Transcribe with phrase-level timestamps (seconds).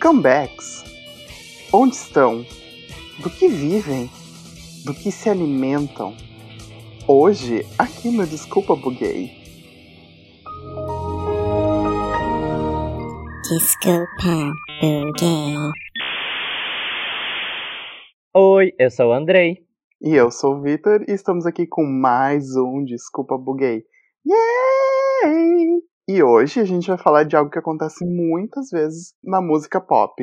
[0.00, 0.84] Comebacks.
[1.72, 2.44] Onde estão?
[3.18, 4.10] Do que vivem?
[4.84, 6.14] Do que se alimentam?
[7.08, 9.32] Hoje, aqui no Desculpa Buguei.
[13.48, 15.54] Desculpa, buguei.
[18.34, 19.66] Oi, eu sou o Andrei.
[20.00, 23.82] E eu sou o Vitor e estamos aqui com mais um Desculpa Buguei.
[24.26, 25.95] Yay!
[26.08, 30.14] E hoje a gente vai falar de algo que acontece muitas vezes na música pop,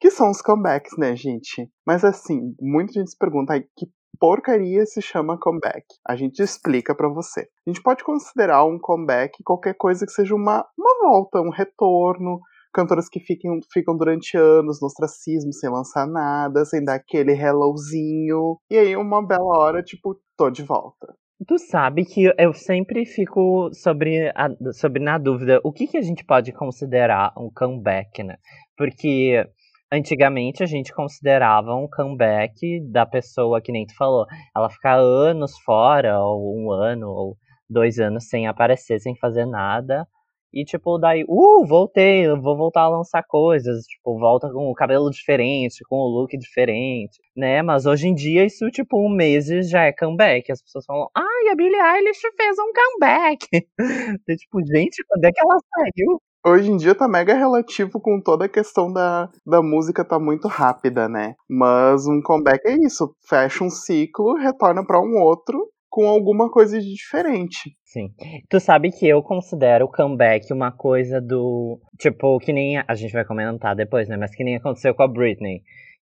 [0.00, 1.68] que são os comebacks, né, gente?
[1.84, 3.86] Mas assim, muita gente se pergunta aí que
[4.20, 5.84] porcaria se chama comeback.
[6.06, 7.48] A gente explica para você.
[7.66, 12.38] A gente pode considerar um comeback qualquer coisa que seja uma, uma volta, um retorno,
[12.72, 18.58] cantoras que fiquem, ficam durante anos no ostracismo sem lançar nada, sem dar aquele hellozinho,
[18.70, 21.16] e aí uma bela hora, tipo, tô de volta.
[21.46, 26.02] Tu sabe que eu sempre fico sobre, a, sobre na dúvida o que, que a
[26.02, 28.36] gente pode considerar um comeback, né?
[28.76, 29.44] Porque
[29.92, 34.24] antigamente a gente considerava um comeback da pessoa que nem tu falou,
[34.56, 37.36] ela ficar anos fora, ou um ano, ou
[37.68, 40.06] dois anos sem aparecer, sem fazer nada.
[40.52, 43.84] E, tipo, daí, uh, voltei, vou voltar a lançar coisas.
[43.86, 47.62] Tipo, volta com o cabelo diferente, com o look diferente, né?
[47.62, 50.52] Mas hoje em dia, isso, tipo, um mês já é comeback.
[50.52, 53.46] As pessoas falam, ai, a Billie Eilish fez um comeback.
[54.28, 56.20] e, tipo, gente, quando é que ela saiu?
[56.44, 60.48] Hoje em dia tá mega relativo com toda a questão da, da música tá muito
[60.48, 61.36] rápida, né?
[61.48, 66.80] Mas um comeback é isso, fecha um ciclo, retorna para um outro com alguma coisa
[66.80, 67.76] de diferente.
[67.84, 68.08] Sim.
[68.48, 71.78] Tu sabe que eu considero o comeback uma coisa do.
[72.00, 72.78] Tipo, que nem.
[72.78, 74.16] A gente vai comentar depois, né?
[74.16, 75.60] Mas que nem aconteceu com a Britney.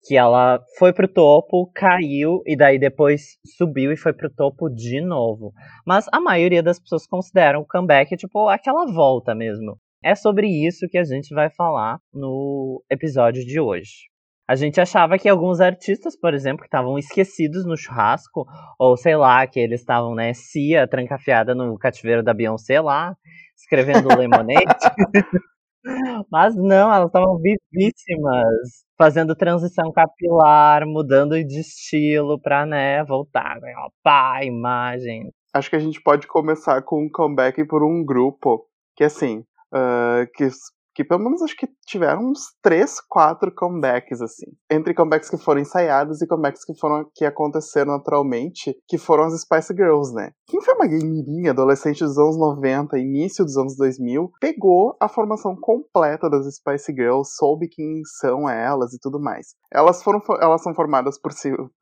[0.05, 4.99] Que ela foi pro topo, caiu, e daí depois subiu e foi pro topo de
[4.99, 5.53] novo.
[5.85, 9.79] Mas a maioria das pessoas consideram o comeback, tipo, aquela volta mesmo.
[10.03, 14.09] É sobre isso que a gente vai falar no episódio de hoje.
[14.47, 18.45] A gente achava que alguns artistas, por exemplo, que estavam esquecidos no churrasco,
[18.79, 23.13] ou sei lá, que eles estavam, né, Cia trancafiada no cativeiro da Beyoncé lá,
[23.57, 24.65] escrevendo Lemonade.
[26.31, 33.73] Mas não, elas estavam vivíssimas, fazendo transição capilar, mudando de estilo pra, né, voltar, né,
[34.03, 35.29] pá, imagem.
[35.53, 39.39] Acho que a gente pode começar com um comeback por um grupo que, assim,
[39.73, 40.49] uh, que
[40.97, 44.47] que pelo menos acho que tiveram uns três, quatro comebacks, assim.
[44.67, 49.39] Entre comebacks que foram ensaiados e comebacks que foram que aconteceram naturalmente, que foram as
[49.39, 50.31] Spice Girls, né?
[50.47, 55.55] Quem foi uma gamerinha, adolescente dos anos 90, início dos anos 2000, pegou a formação
[55.55, 59.49] completa das Spice Girls, soube quem são elas e tudo mais.
[59.71, 61.31] Elas foram elas são formadas por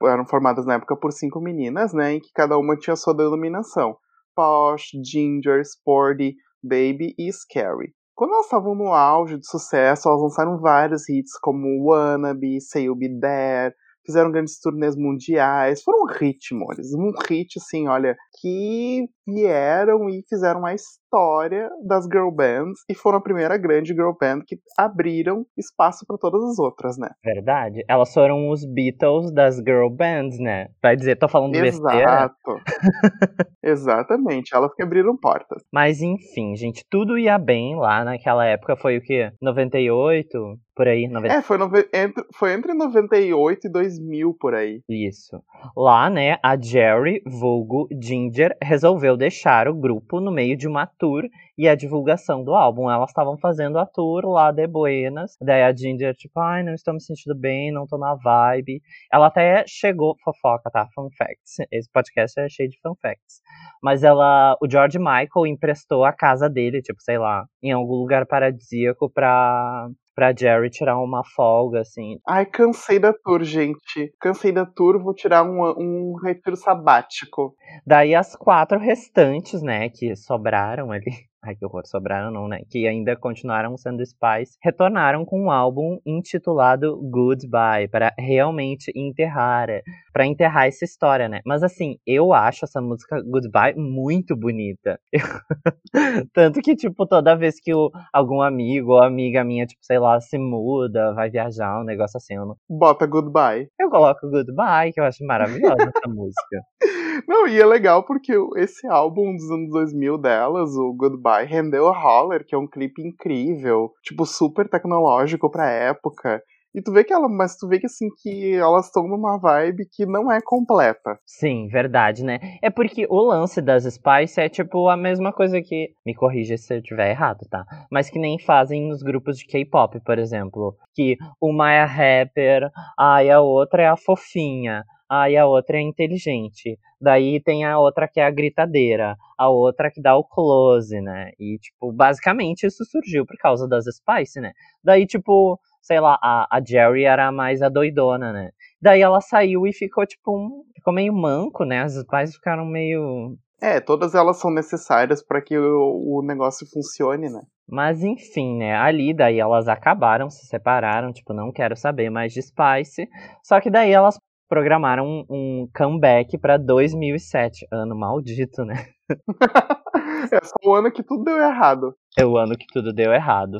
[0.03, 3.95] eram formadas na época por cinco meninas, né, em que cada uma tinha sua denominação.
[4.35, 7.93] Posh, Ginger, Sporty, Baby e Scary.
[8.15, 12.95] Quando elas estavam no auge de sucesso, elas lançaram vários hits como Wannabe, Say You'll
[12.95, 19.05] Be There, fizeram grandes turnês mundiais, foram um hit, mores, um hit assim, olha, que
[19.27, 24.41] vieram e fizeram a história das girl bands e foram a primeira grande girl band
[24.45, 27.09] que abriram espaço para todas as outras, né?
[27.23, 27.83] Verdade.
[27.87, 30.67] Elas foram os Beatles das girl bands, né?
[30.81, 31.81] Vai dizer, tô falando Exato.
[31.81, 32.31] besteira.
[33.63, 35.63] Exatamente, elas que abriram portas.
[35.73, 39.31] Mas enfim, gente, tudo ia bem lá naquela época, foi o quê?
[39.41, 40.59] 98?
[40.75, 41.33] Por aí, 90...
[41.33, 41.57] É, foi,
[41.93, 42.25] entre...
[42.33, 44.81] foi entre 98 e 2000, por aí.
[44.89, 45.41] Isso.
[45.75, 51.23] Lá, né, a Jerry, vulgo Ginger, resolveu deixar o grupo no meio de uma tour
[51.57, 52.91] e a divulgação do álbum.
[52.91, 55.37] Elas estavam fazendo a tour lá de Buenas.
[55.41, 58.81] Daí a Ginger, tipo, ai, não estou me sentindo bem, não tô na vibe.
[59.11, 60.87] Ela até chegou, fofoca, tá?
[60.93, 61.55] Fun facts.
[61.71, 63.41] Esse podcast é cheio de fun facts.
[63.81, 68.25] Mas ela, o George Michael emprestou a casa dele, tipo, sei lá, em algum lugar
[68.25, 72.17] paradisíaco pra pra Jerry tirar uma folga, assim.
[72.25, 74.13] Ai, cansei da tour, gente.
[74.19, 77.53] Cansei da tour, vou tirar um, um retiro sabático.
[77.85, 81.11] Daí as quatro restantes, né, que sobraram ali,
[81.45, 82.61] Ai, que horror, sobraram não, né?
[82.71, 89.67] Que ainda continuaram sendo Spice, retornaram com um álbum intitulado Goodbye, para realmente enterrar,
[90.11, 91.41] para enterrar essa história, né?
[91.45, 94.99] Mas assim, eu acho essa música Goodbye muito bonita.
[96.33, 100.19] Tanto que, tipo, toda vez que o, algum amigo ou amiga minha, tipo, sei lá,
[100.19, 102.55] se muda, vai viajar, um negócio assim, eu não...
[102.67, 103.67] Bota Goodbye.
[103.79, 106.61] Eu coloco Goodbye, que eu acho maravilhosa essa música.
[107.27, 111.97] Não, e é legal porque esse álbum dos anos 2000 delas, o Goodbye, rendeu a
[111.97, 116.41] Holler, que é um clipe incrível, tipo, super tecnológico pra época.
[116.75, 119.87] E tu vê que ela, mas tu vê que assim, que elas estão numa vibe
[119.89, 121.17] que não é completa.
[121.25, 122.37] Sim, verdade, né?
[122.61, 125.93] É porque o lance das Spice é tipo a mesma coisa que.
[126.05, 127.63] Me corrija se eu estiver errado, tá?
[127.89, 130.75] Mas que nem fazem nos grupos de K-pop, por exemplo.
[130.93, 132.69] Que uma é a rapper,
[132.99, 134.83] aí a outra é a fofinha.
[135.09, 136.79] Aí a outra é inteligente.
[136.99, 139.15] Daí tem a outra que é a gritadeira.
[139.37, 141.31] A outra que dá o close, né?
[141.39, 144.51] E, tipo, basicamente isso surgiu por causa das Spice, né?
[144.83, 148.49] Daí, tipo, sei lá, a, a Jerry era mais a doidona, né?
[148.81, 151.81] Daí ela saiu e ficou, tipo, um, ficou meio manco, né?
[151.81, 153.37] As Spice ficaram meio.
[153.61, 157.41] É, todas elas são necessárias para que o, o negócio funcione, né?
[157.67, 158.75] Mas enfim, né?
[158.75, 163.09] Ali daí elas acabaram, se separaram, tipo, não quero saber mais de Spice.
[163.43, 167.67] Só que daí elas programaram um, um comeback pra 2007.
[167.71, 168.87] Ano maldito, né?
[170.31, 171.95] é só o ano que tudo deu errado.
[172.17, 173.57] É o ano que tudo deu errado.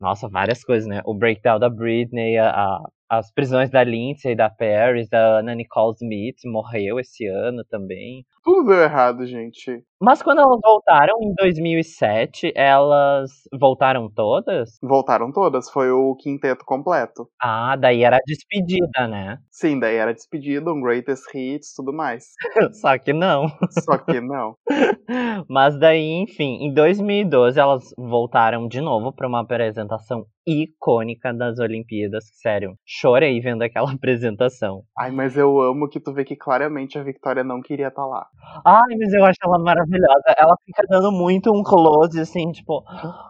[0.00, 1.00] Nossa, várias coisas, né?
[1.04, 5.94] O breakdown da Britney, a, a as prisões da Lindsay, da Paris, da Anna Nicole
[5.94, 8.24] Smith morreu esse ano também.
[8.44, 9.82] Tudo deu errado, gente.
[9.98, 14.78] Mas quando elas voltaram em 2007, elas voltaram todas?
[14.82, 17.26] Voltaram todas, foi o quinteto completo.
[17.40, 19.38] Ah, daí era despedida, né?
[19.50, 22.34] Sim, daí era despedida, um greatest hits, tudo mais.
[22.82, 23.46] Só que não.
[23.82, 24.56] Só que não.
[25.48, 32.24] Mas daí, enfim, em 2012 elas voltaram de novo para uma apresentação icônica das Olimpíadas.
[32.34, 34.82] Sério, chorei vendo aquela apresentação.
[34.98, 38.06] Ai, mas eu amo que tu vê que claramente a Victoria não queria estar tá
[38.06, 38.26] lá.
[38.64, 40.34] Ai, mas eu acho ela maravilhosa.
[40.38, 42.84] Ela fica dando muito um close, assim, tipo,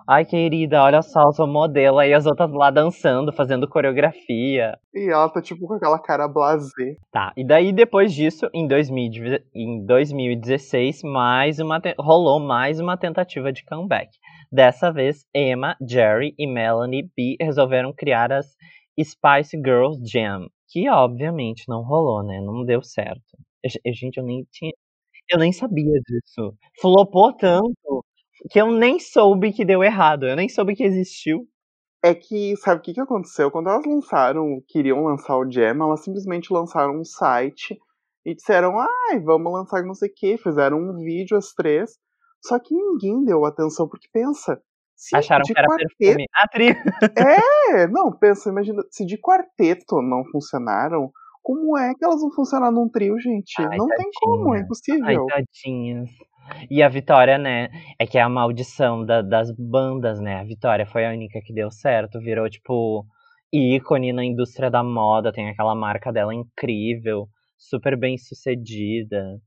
[0.06, 1.98] ai, querida, olha só, eu sou modelo.
[1.98, 4.78] Aí as outras lá dançando, fazendo coreografia.
[4.94, 6.96] E ela tá, tipo, com aquela cara blasé.
[7.10, 13.52] Tá, e daí depois disso, em, 2000, em 2016, mais uma rolou mais uma tentativa
[13.52, 14.10] de comeback.
[14.52, 18.46] Dessa vez, Emma, Jerry e Melanie B resolveram criar as
[19.02, 22.40] Spice Girls Jam, que obviamente não rolou, né?
[22.40, 23.20] Não deu certo.
[23.86, 24.72] Gente, eu nem tinha.
[25.30, 26.54] Eu nem sabia disso.
[26.80, 28.04] Flopou tanto
[28.50, 30.26] que eu nem soube que deu errado.
[30.26, 31.48] Eu nem soube que existiu.
[32.02, 33.50] É que, sabe o que, que aconteceu?
[33.50, 37.78] Quando elas lançaram, queriam lançar o Jam, elas simplesmente lançaram um site
[38.26, 40.36] e disseram, ai, vamos lançar não sei o que.
[40.36, 41.92] Fizeram um vídeo, as três.
[42.42, 44.60] Só que ninguém deu atenção, porque pensa.
[44.94, 45.94] Se Acharam que era quarteto...
[45.98, 46.26] perfume.
[46.34, 46.68] Atri...
[47.16, 51.10] É, não, pensa, imagina, se de quarteto não funcionaram,
[51.44, 53.52] como é que elas vão funcionar num trio, gente?
[53.58, 53.96] Ai, não tadinha.
[53.96, 55.04] tem como, é impossível.
[55.04, 56.10] Ai, tadinhas.
[56.70, 57.68] E a Vitória, né?
[57.98, 60.40] É que é a maldição da, das bandas, né?
[60.40, 63.04] A Vitória foi a única que deu certo, virou, tipo,
[63.52, 69.38] ícone na indústria da moda, tem aquela marca dela incrível, super bem sucedida.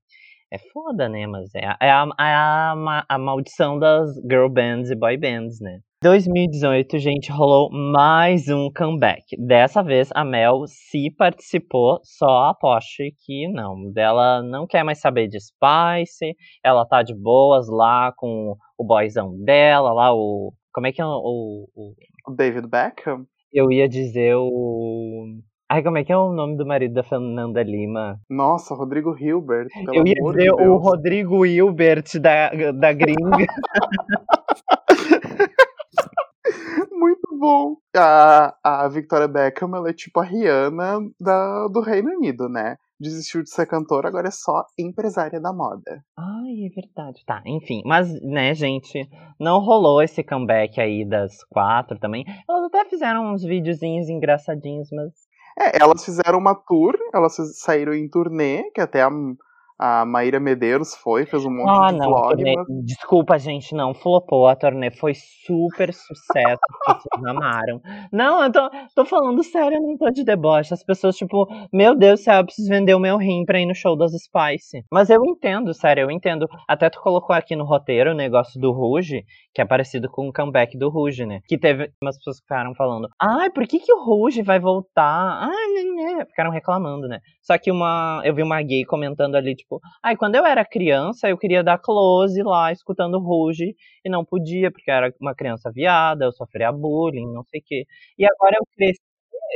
[0.51, 1.25] É foda, né?
[1.25, 5.59] Mas é, a, é a, é a, a, maldição das girl bands e boy bands,
[5.59, 5.79] né?
[5.99, 9.35] 2018, gente, rolou mais um comeback.
[9.35, 13.91] Dessa vez, a Mel se participou, só aposte que não.
[13.95, 19.35] Ela não quer mais saber de Spice, ela tá de boas lá com o boyzão
[19.44, 20.53] dela, lá o...
[20.71, 21.67] Como é que é o...
[21.75, 21.95] O,
[22.27, 23.25] o David Beckham?
[23.51, 25.25] Eu ia dizer o...
[25.67, 28.19] Ai, como é que é o nome do marido da Fernanda Lima?
[28.29, 29.69] Nossa, Rodrigo Hilbert.
[29.91, 33.47] Eu ia dizer de o Rodrigo Hilbert da, da gringa.
[37.38, 37.75] Bom.
[37.95, 42.78] A, a Victoria Beckham, ela é tipo a Rihanna da, do Reino Unido, né?
[43.00, 46.04] Desistiu de ser cantora, agora é só empresária da moda.
[46.18, 47.24] Ai, é verdade.
[47.25, 47.84] Tá, enfim.
[47.86, 49.07] Mas, né, gente,
[49.39, 52.26] não rolou esse comeback aí das quatro também.
[52.50, 55.11] Elas até fizeram uns videozinhos engraçadinhos, mas
[55.59, 59.09] é, elas fizeram uma tour, elas saíram em turnê, que até a,
[59.80, 62.36] a Maíra Medeiros foi, fez um monte ah, de não, vlog.
[62.36, 62.86] Turnê, mas...
[62.86, 64.90] Desculpa, gente, não flopou a turnê.
[64.90, 65.14] Foi
[65.46, 67.81] super sucesso, as pessoas amaram.
[68.12, 70.74] Não, eu tô, tô falando sério, eu não tô de deboche.
[70.74, 73.66] As pessoas, tipo, meu Deus do céu, eu preciso vender o meu rim pra ir
[73.66, 74.84] no show das Spice.
[74.92, 76.48] Mas eu entendo, sério, eu entendo.
[76.68, 80.34] Até tu colocou aqui no roteiro o negócio do Ruge, que é parecido com o
[80.34, 81.42] comeback do Ruge, né?
[81.48, 85.40] Que teve umas pessoas que ficaram falando, ai, por que, que o Ruge vai voltar?
[85.42, 86.26] Ai, né, né.
[86.26, 87.19] Ficaram reclamando, né?
[87.42, 88.22] Só que uma.
[88.24, 91.64] Eu vi uma gay comentando ali, tipo, tipo, ai, quando eu era criança, eu queria
[91.64, 96.31] dar close lá, escutando Ruge, e não podia, porque eu era uma criança viada, eu
[96.31, 97.86] sofria bullying, não sei o quê.
[98.18, 99.02] E agora eu cresci,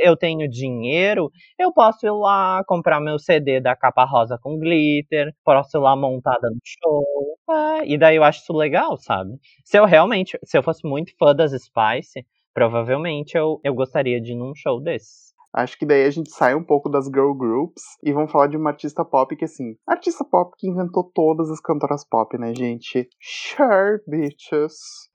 [0.02, 5.34] eu tenho dinheiro, eu posso ir lá comprar meu CD da capa rosa com glitter,
[5.44, 7.04] posso ir lá montada no show.
[7.50, 9.32] É, e daí eu acho isso legal, sabe?
[9.64, 14.32] Se eu realmente, se eu fosse muito fã das Spice, provavelmente eu, eu gostaria de
[14.32, 15.32] ir num show desses.
[15.54, 18.56] Acho que daí a gente sai um pouco das girl groups e vamos falar de
[18.56, 23.08] uma artista pop que, assim, artista pop que inventou todas as cantoras pop, né, gente?
[23.20, 24.72] Sure, bitches.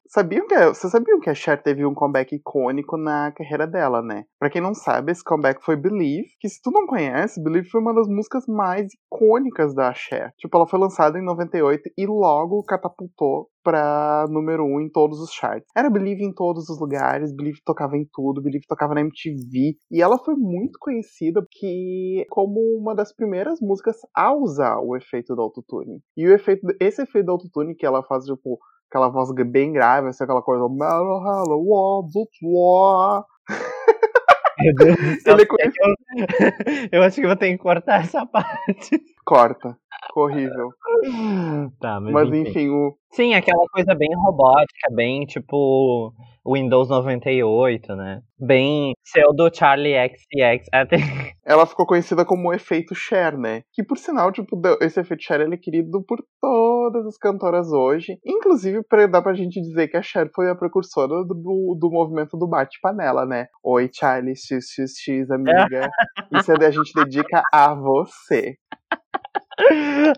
[0.09, 4.01] Sabiam que a- vocês sabiam que a Cher teve um comeback icônico na carreira dela,
[4.01, 4.25] né?
[4.39, 7.81] Pra quem não sabe, esse comeback foi Believe, que se tu não conhece, Believe foi
[7.81, 10.31] uma das músicas mais icônicas da Cher.
[10.37, 15.29] Tipo, ela foi lançada em 98 e logo catapultou pra número um em todos os
[15.33, 15.67] charts.
[15.75, 19.75] Era Believe em todos os lugares, Believe tocava em tudo, Believe tocava na MTV.
[19.91, 25.35] E ela foi muito conhecida que como uma das primeiras músicas a usar o efeito
[25.35, 25.99] do autotune.
[26.15, 28.57] E o efeito, esse efeito do autotune que ela faz, tipo,
[28.89, 30.67] aquela voz bem grave, assim, aquela coisa.
[34.59, 35.37] Meu Deus eu...
[36.91, 39.01] eu acho que vou ter que cortar essa parte.
[39.25, 39.77] Corta.
[40.05, 40.69] Ficou horrível.
[41.79, 42.49] Tá, mas, Mas enfim.
[42.49, 46.13] enfim, o, Sim, aquela coisa bem robótica, bem tipo
[46.45, 48.21] Windows 98, né?
[48.39, 50.67] Bem pseudo Charlie XX.
[50.71, 50.97] Até...
[51.45, 53.63] ela ficou conhecida como o efeito Cher, né?
[53.73, 58.17] Que por sinal, tipo, esse efeito Cher ele é querido por todas as cantoras hoje.
[58.25, 62.37] Inclusive, pra, dá pra gente dizer que a Cher foi a precursora do, do movimento
[62.37, 63.47] do bate-panela, né?
[63.63, 65.89] Oi, Charlie, xxx, amiga.
[66.33, 68.55] Isso é a gente dedica a você.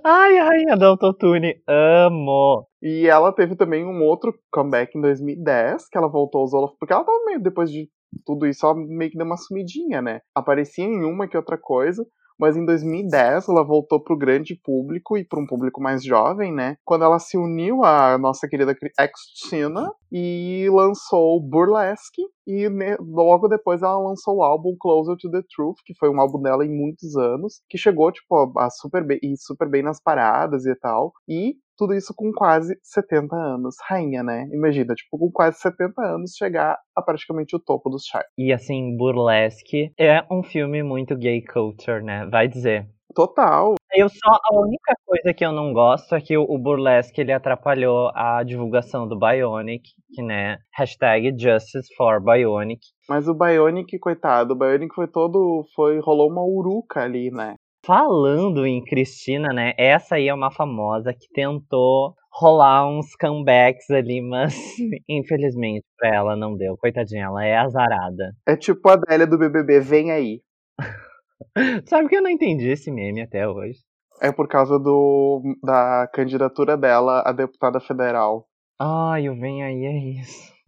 [0.03, 1.61] Ai, ai, a do Autotune.
[1.67, 2.67] Amo.
[2.81, 6.93] E ela teve também um outro comeback em 2010, que ela voltou aos holofotes, porque
[6.93, 7.89] ela tava meio, depois de
[8.25, 10.19] tudo isso, ela meio que deu uma sumidinha, né?
[10.35, 12.05] Aparecia em uma que outra coisa,
[12.39, 16.77] mas em 2010 ela voltou pro grande público e para um público mais jovem, né?
[16.85, 22.67] Quando ela se uniu à nossa querida ex-Tina e lançou Burlesque, e
[22.99, 26.65] logo depois ela lançou o álbum Closer to the Truth, que foi um álbum dela
[26.65, 31.13] em muitos anos, que chegou, tipo, a super bem, super bem nas paradas e tal,
[31.27, 33.75] e tudo isso com quase 70 anos.
[33.87, 34.49] Rainha, né?
[34.51, 38.29] Imagina, tipo, com quase 70 anos chegar a praticamente o topo dos charts.
[38.37, 42.25] E assim, Burlesque é um filme muito gay culture, né?
[42.29, 42.85] Vai dizer.
[43.15, 43.75] Total.
[43.95, 47.31] Eu só, a única coisa que eu não gosto é que o, o Burlesque ele
[47.31, 52.81] atrapalhou a divulgação do Bionic, que né, hashtag Justice for Bionic.
[53.07, 55.65] Mas o Bionic, coitado, o Bionic foi todo.
[55.73, 57.55] Foi, rolou uma uruca ali, né?
[57.85, 64.21] Falando em Cristina, né, essa aí é uma famosa que tentou rolar uns comebacks ali,
[64.21, 64.53] mas
[65.09, 66.77] infelizmente pra ela não deu.
[66.77, 68.33] Coitadinha, ela é azarada.
[68.47, 70.41] É tipo a Adélia do BBB, vem aí.
[71.87, 73.79] Sabe que eu não entendi esse meme até hoje?
[74.21, 78.45] É por causa do, da candidatura dela a deputada federal.
[78.77, 80.58] Ai, o Vem Aí é isso.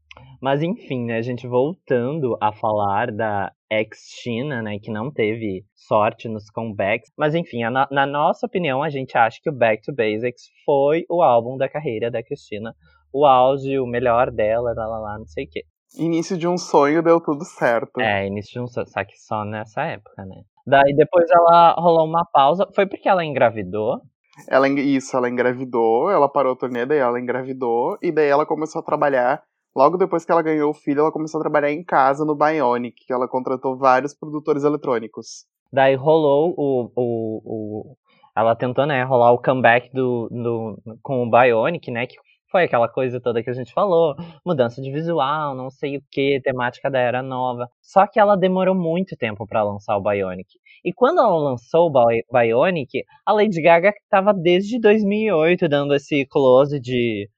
[0.42, 6.28] Mas enfim, né, a gente voltando a falar da ex-China, né, que não teve sorte
[6.28, 7.12] nos comebacks.
[7.18, 10.44] Mas enfim, a no- na nossa opinião, a gente acha que o Back to Basics
[10.66, 12.74] foi o álbum da carreira da Cristina.
[13.14, 15.64] O auge, o melhor dela, lá, lá, lá, não sei o quê.
[16.00, 18.00] Início de um sonho deu tudo certo.
[18.00, 20.42] É, início de um so- só que só nessa época, né.
[20.66, 22.66] Daí depois ela rolou uma pausa.
[22.74, 24.00] Foi porque ela engravidou?
[24.48, 28.80] Ela, isso, ela engravidou, ela parou o turnê, daí ela engravidou, e daí ela começou
[28.80, 29.44] a trabalhar.
[29.76, 33.06] Logo depois que ela ganhou o filho, ela começou a trabalhar em casa no Bionic,
[33.06, 35.46] que ela contratou vários produtores eletrônicos.
[35.72, 37.96] Daí rolou o, o, o.
[38.36, 42.06] Ela tentou, né, rolar o comeback do, do, com o Bionic, né?
[42.08, 42.16] Que
[42.50, 44.14] foi aquela coisa toda que a gente falou.
[44.46, 47.70] Mudança de visual, não sei o que, temática da era nova.
[47.82, 50.50] Só que ela demorou muito tempo pra lançar o Bionic.
[50.84, 56.26] E quando ela lançou o Bi- Bionic, a Lady Gaga tava desde 2008 dando esse
[56.26, 57.30] close de.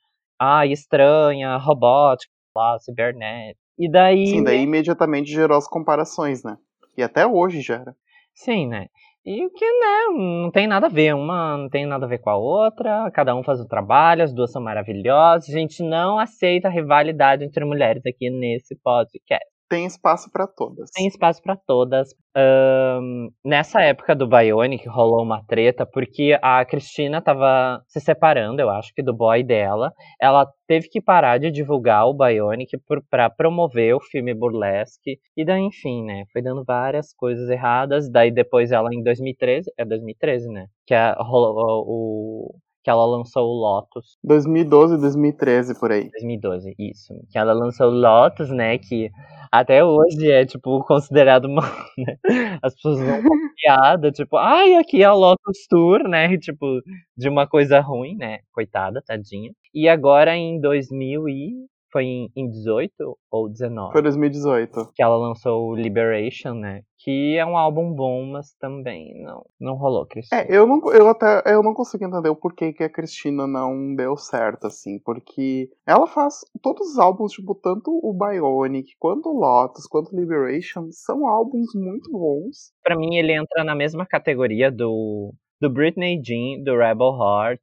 [0.46, 3.60] Ah, estranha, robótica, lá, cibernética.
[3.80, 4.28] E daí.
[4.28, 6.58] Sim, daí imediatamente gerou as comparações, né?
[6.98, 7.96] E até hoje gera.
[8.34, 8.88] Sim, né?
[9.26, 12.20] E o que, né, não tem nada a ver, uma não tem nada a ver
[12.20, 16.20] com a outra, cada um faz o trabalho, as duas são maravilhosas, a gente não
[16.20, 19.53] aceita rivalidade entre mulheres aqui nesse podcast.
[19.70, 20.92] Tem espaço pra todas.
[20.92, 22.10] Tem espaço pra todas.
[22.36, 28.70] Ahn, nessa época do Bionic rolou uma treta porque a Cristina tava se separando, eu
[28.70, 29.92] acho que do boy dela.
[30.22, 35.18] Ela teve que parar de divulgar o Bionic por, pra promover o filme Burlesque.
[35.36, 36.26] E daí, enfim, né?
[36.32, 38.10] Foi dando várias coisas erradas.
[38.12, 40.68] Daí depois ela em 2013, é 2013, né?
[40.86, 46.10] Que a, rolou o que ela lançou o Lotus 2012, 2013, por aí.
[46.12, 47.14] 2012, isso.
[47.32, 48.78] Que ela lançou o Lotus, né?
[48.78, 49.10] Que
[49.52, 51.62] até hoje é, tipo, considerado uma.
[51.98, 52.18] né,
[52.62, 56.38] As pessoas vão com piada, tipo, ai, aqui é a Lotus Tour, né?
[56.38, 56.82] Tipo,
[57.18, 58.40] de uma coisa ruim, né?
[58.52, 59.52] Coitada, tadinha.
[59.74, 61.66] E agora em 2000 e.
[61.94, 62.92] Foi em, em 18
[63.32, 63.92] ou 19?
[63.92, 64.94] Foi 2018.
[64.96, 66.82] Que ela lançou o Liberation, né?
[66.98, 70.42] Que é um álbum bom, mas também não, não rolou, Cristina.
[70.42, 73.94] É, eu não, eu até eu não consigo entender o porquê que a Cristina não
[73.94, 79.40] deu certo, assim, porque ela faz todos os álbuns, tipo, tanto o Bionic, quanto o
[79.40, 82.72] Lotus, quanto o Liberation, são álbuns muito bons.
[82.82, 85.32] Pra mim, ele entra na mesma categoria do,
[85.62, 87.62] do Britney Jean, do Rebel Heart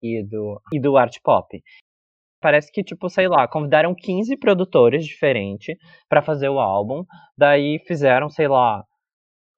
[0.00, 1.60] e do, e do Art Pop.
[2.46, 5.76] Parece que, tipo, sei lá, convidaram 15 produtores diferentes
[6.08, 7.04] pra fazer o álbum.
[7.36, 8.84] Daí fizeram, sei lá,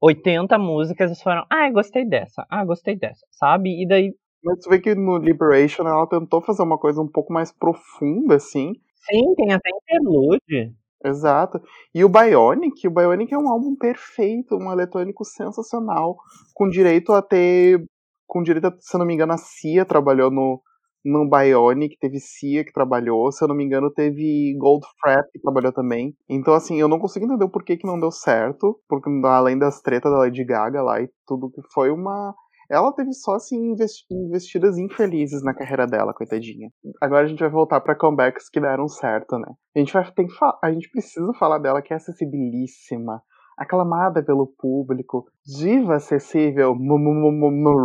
[0.00, 3.82] 80 músicas e foram, ah, gostei dessa, ah, gostei dessa, sabe?
[3.82, 4.14] E daí.
[4.42, 8.36] Mas tu vê que no Liberation ela tentou fazer uma coisa um pouco mais profunda,
[8.36, 8.72] assim.
[8.94, 10.74] Sim, tem até interlude.
[11.04, 11.60] Exato.
[11.94, 16.16] E o Bionic, o Bionic é um álbum perfeito, um eletrônico sensacional,
[16.54, 17.84] com direito a ter.
[18.26, 20.62] Com direito a, se não me engano, a Cia trabalhou no,
[21.04, 25.72] no Bionic, teve Cia que trabalhou, se eu não me engano, teve Goldfrapp que trabalhou
[25.72, 26.14] também.
[26.28, 29.80] Então, assim, eu não consigo entender o porquê que não deu certo, porque além das
[29.80, 32.34] tretas da Lady Gaga lá e tudo que foi uma.
[32.70, 33.74] Ela teve só assim
[34.10, 36.68] investidas infelizes na carreira dela, coitadinha.
[37.00, 39.48] Agora a gente vai voltar para comebacks que deram certo, né?
[39.74, 43.22] A gente vai ter que a gente precisa falar dela que é acessibilíssima,
[43.56, 47.78] aclamada pelo público, diva acessível, Mariah.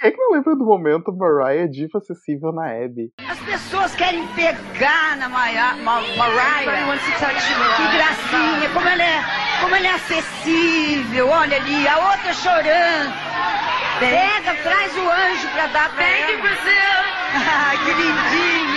[0.00, 3.10] Quem é que não lembra do momento Mariah diva acessível na Abby?
[3.28, 5.74] As pessoas querem pegar na Mariah.
[5.74, 5.82] Que
[7.96, 9.20] gracinha, como ela é,
[9.60, 11.28] como ela é acessível.
[11.28, 13.12] Olha ali, a outra chorando.
[13.98, 16.42] Pega, traz o anjo pra dar pra Thank ela.
[16.42, 17.02] Brasil.
[17.34, 18.67] Ah, que lindinha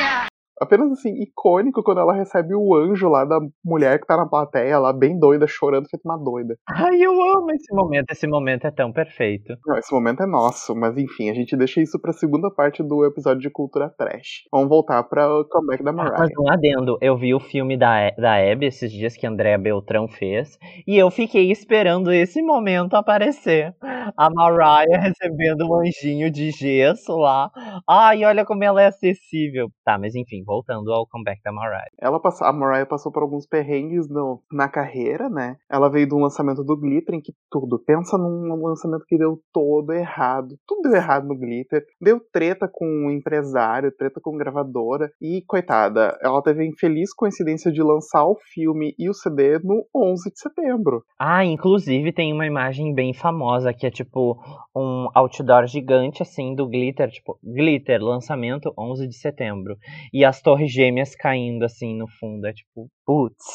[0.61, 4.77] apenas assim, icônico quando ela recebe o anjo lá da mulher que tá na plateia,
[4.77, 6.55] lá bem doida, chorando, feito uma doida.
[6.69, 9.55] Ai, eu amo esse momento, esse momento é tão perfeito.
[9.65, 13.03] Não, esse momento é nosso, mas enfim, a gente deixa isso pra segunda parte do
[13.05, 14.43] episódio de cultura trash.
[14.51, 16.19] Vamos voltar pra comeback da Mariah.
[16.19, 20.07] Mas um adendo, eu vi o filme da, da Abby esses dias que Andréa Beltrão
[20.07, 23.75] fez, e eu fiquei esperando esse momento aparecer.
[24.15, 27.49] A Mariah recebendo um anjinho de gesso lá.
[27.89, 29.69] Ai, olha como ela é acessível.
[29.83, 31.87] Tá, mas enfim, voltando ao comeback da Mariah.
[31.97, 35.55] Ela passou, a Mariah passou por alguns perrengues no, na carreira, né?
[35.71, 37.79] Ela veio do lançamento do Glitter, em que tudo.
[37.79, 40.57] Pensa num lançamento que deu todo errado.
[40.67, 41.85] Tudo deu errado no Glitter.
[42.01, 45.09] Deu treta com o empresário, treta com gravadora.
[45.21, 49.85] E, coitada, ela teve a infeliz coincidência de lançar o filme e o CD no
[49.95, 51.03] 11 de setembro.
[51.17, 54.37] Ah, inclusive tem uma imagem bem famosa que é tipo
[54.75, 57.09] um outdoor gigante, assim, do Glitter.
[57.09, 59.77] Tipo, Glitter, lançamento 11 de setembro.
[60.11, 62.45] E as torres gêmeas caindo assim no fundo.
[62.45, 63.45] É tipo, putz,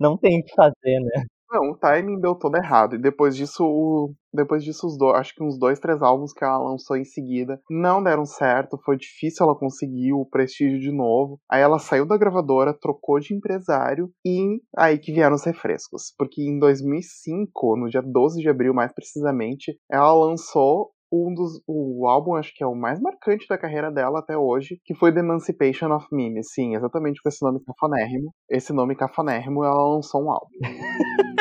[0.00, 1.24] não tem o que fazer, né?
[1.52, 2.94] Não, o timing deu todo errado.
[2.96, 6.56] E depois disso, depois disso, os dois, acho que uns dois, três álbuns que ela
[6.56, 8.78] lançou em seguida não deram certo.
[8.82, 11.38] Foi difícil ela conseguir o prestígio de novo.
[11.50, 16.14] Aí ela saiu da gravadora, trocou de empresário e aí que vieram os refrescos.
[16.16, 22.06] Porque em 2005, no dia 12 de abril mais precisamente, ela lançou um dos, o
[22.08, 25.20] álbum, acho que é o mais marcante da carreira dela até hoje, que foi The
[25.20, 26.42] Emancipation of Mimi.
[26.42, 28.32] Sim, exatamente com esse nome cafonérrimo.
[28.50, 30.48] Esse nome cafonérrimo, ela lançou um álbum.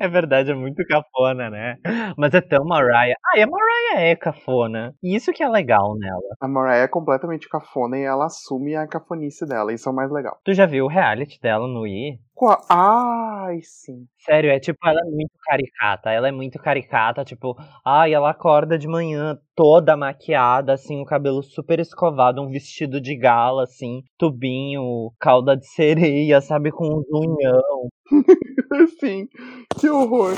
[0.00, 1.76] É verdade, é muito cafona, né?
[2.16, 3.14] Mas é tão Mariah.
[3.26, 4.94] Ah, e a Mariah é cafona.
[5.02, 6.36] E isso que é legal nela.
[6.40, 9.72] A Mariah é completamente cafona e ela assume a cafonice dela.
[9.72, 10.38] Isso é o mais legal.
[10.44, 12.18] Tu já viu o reality dela no I?
[12.38, 12.64] Qual?
[12.70, 14.06] Ai, sim.
[14.20, 16.10] Sério, é tipo, ela é muito caricata.
[16.12, 21.42] Ela é muito caricata, tipo, ai, ela acorda de manhã toda maquiada, assim, o cabelo
[21.42, 27.88] super escovado, um vestido de gala, assim, tubinho, cauda de sereia, sabe, com um unhão.
[29.00, 29.28] sim,
[29.80, 30.34] que horror.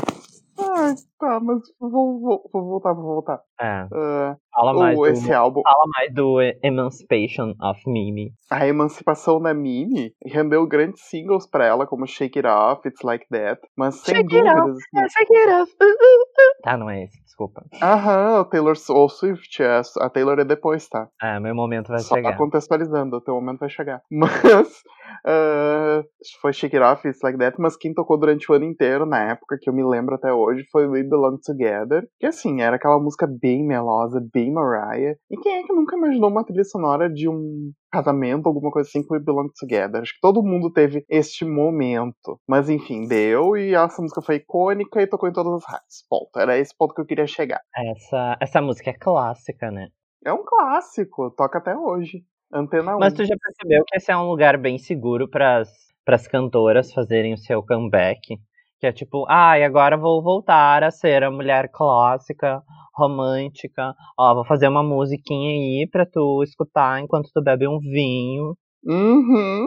[0.60, 3.40] Ai, tá, mas vou, vou, vou voltar, vou voltar.
[3.60, 3.84] É.
[3.84, 5.62] Uh, fala mais o, do, esse álbum.
[5.62, 8.32] Fala mais do Emancipation of Mimi.
[8.50, 13.26] A emancipação da Mimi rendeu grandes singles pra ela, como Shake It Off, It's Like
[13.30, 13.60] That.
[13.76, 14.52] Mas sem Shake dúvidas.
[14.52, 15.72] It off, assim, Shake It Off.
[15.80, 16.62] Uh, uh, uh.
[16.62, 17.64] Tá, não é esse, desculpa.
[17.82, 21.08] Aham, o Taylor o Swift, é, a Taylor é depois, tá?
[21.22, 22.32] É, meu momento vai Só chegar.
[22.32, 24.02] tá contextualizando, o teu momento vai chegar.
[24.10, 24.82] Mas
[25.26, 26.04] uh,
[26.40, 29.30] foi Shake It Off, It's Like That, mas quem tocou durante o ano inteiro, na
[29.30, 32.06] época que eu me lembro até hoje, foi We Belong Together.
[32.18, 35.16] Que assim, era aquela música bem melosa, bem Mariah.
[35.30, 39.04] E quem é que nunca imaginou uma trilha sonora de um casamento, alguma coisa assim
[39.04, 40.00] com We Belong Together?
[40.00, 42.38] Acho que todo mundo teve este momento.
[42.48, 46.04] Mas enfim, deu e essa música foi icônica e tocou em todas as rádios.
[46.08, 46.38] Ponto.
[46.38, 47.60] Era esse ponto que eu queria chegar.
[47.76, 49.88] Essa, essa música é clássica, né?
[50.24, 52.22] É um clássico, toca até hoje.
[52.52, 52.98] Antena 1.
[52.98, 55.62] Mas tu já percebeu que esse é um lugar bem seguro para
[56.06, 58.36] as cantoras fazerem o seu comeback?
[58.80, 62.62] Que é tipo, ai, ah, agora vou voltar a ser a mulher clássica,
[62.94, 63.94] romântica.
[64.18, 68.56] Ó, vou fazer uma musiquinha aí pra tu escutar enquanto tu bebe um vinho.
[68.84, 69.66] Uhum.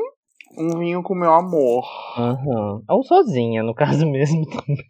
[0.57, 1.85] Um vinho com meu amor.
[2.17, 2.83] Uhum.
[2.89, 3.73] Ou sozinha, no
[4.05, 4.85] caso mesmo também.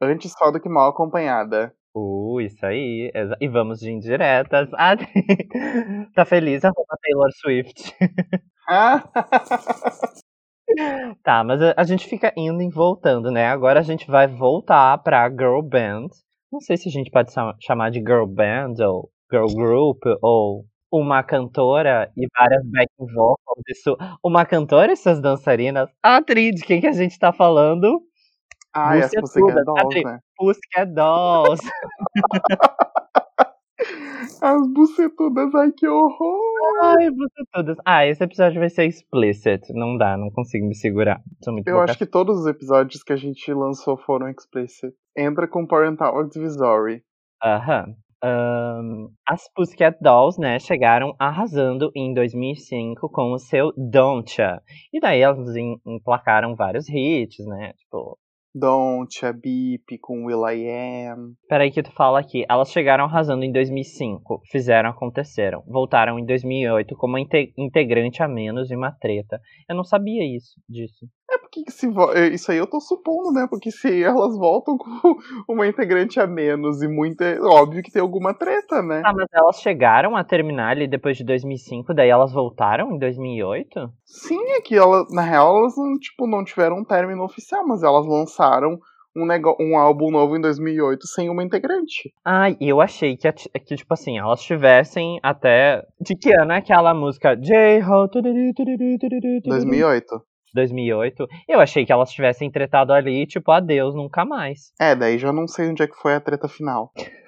[0.00, 1.74] Antes só do que mal acompanhada.
[1.94, 3.12] Uh, isso aí.
[3.40, 4.68] E vamos de indiretas.
[4.74, 4.96] Ah,
[6.14, 6.64] tá feliz?
[6.64, 7.94] Arroba Taylor Swift.
[11.22, 13.46] tá, mas a, gente fica indo e voltando, né?
[13.46, 16.08] Agora a gente vai voltar pra Girl Band.
[16.50, 17.30] Não sei se a gente pode
[17.60, 23.62] chamar de Girl Band ou Girl Group ou uma cantora e várias backing vocals.
[23.68, 25.90] Isso, uma cantora e suas dançarinas.
[26.02, 28.00] Atriz, de quem que a gente tá falando?
[28.74, 30.18] Ai, as Pussycat Bucetudas, Dolls, né?
[30.36, 31.62] Pussycat Dolls.
[34.40, 36.40] As bucetudas, ai que horror!
[36.82, 37.76] Ai, Bucetudas.
[37.84, 39.72] Ah, esse episódio vai ser explicit.
[39.72, 41.20] Não dá, não consigo me segurar.
[41.42, 44.92] Sou muito Eu boca acho que todos os episódios que a gente lançou foram explicit.
[45.16, 47.02] Entra com Parental Advisory.
[47.42, 47.94] Aham.
[48.22, 54.62] Ahn, as Pussycat Dolls, né, chegaram arrasando em 2005 com o seu Don'tcha.
[54.92, 57.74] E daí elas em- emplacaram vários hits, né?
[57.74, 58.16] Tipo,
[58.54, 60.68] Don't, a Beep, com Will I
[61.08, 61.34] Am.
[61.48, 62.44] peraí que tu fala aqui.
[62.48, 65.62] Elas chegaram arrasando em 2005, fizeram, aconteceram.
[65.66, 69.40] Voltaram em 2008 como inte- integrante a menos de uma treta.
[69.68, 71.06] Eu não sabia isso, disso.
[71.30, 73.46] É porque que se é, isso aí eu tô supondo, né?
[73.48, 74.88] Porque se elas voltam com
[75.48, 77.24] uma integrante a menos e muita.
[77.42, 79.02] Óbvio que tem alguma treta, né?
[79.04, 83.90] Ah, mas elas chegaram a terminar ali depois de 2005, daí elas voltaram em 2008?
[84.04, 87.82] Sim, é que ela, na real, elas não, tipo, não tiveram um término oficial, mas
[87.82, 88.78] elas lançaram
[89.16, 89.26] um,
[89.60, 92.12] um álbum novo em 2008 sem uma integrante.
[92.24, 95.82] Ah, eu achei que, que, tipo assim, elas tivessem até.
[96.00, 97.34] De que ano é aquela música?
[97.36, 98.08] J-Ho.
[99.48, 100.33] 2008.
[100.54, 101.26] 2008.
[101.48, 104.72] Eu achei que elas tivessem tretado ali, tipo, adeus, nunca mais.
[104.80, 106.92] É, daí já não sei onde é que foi a treta final.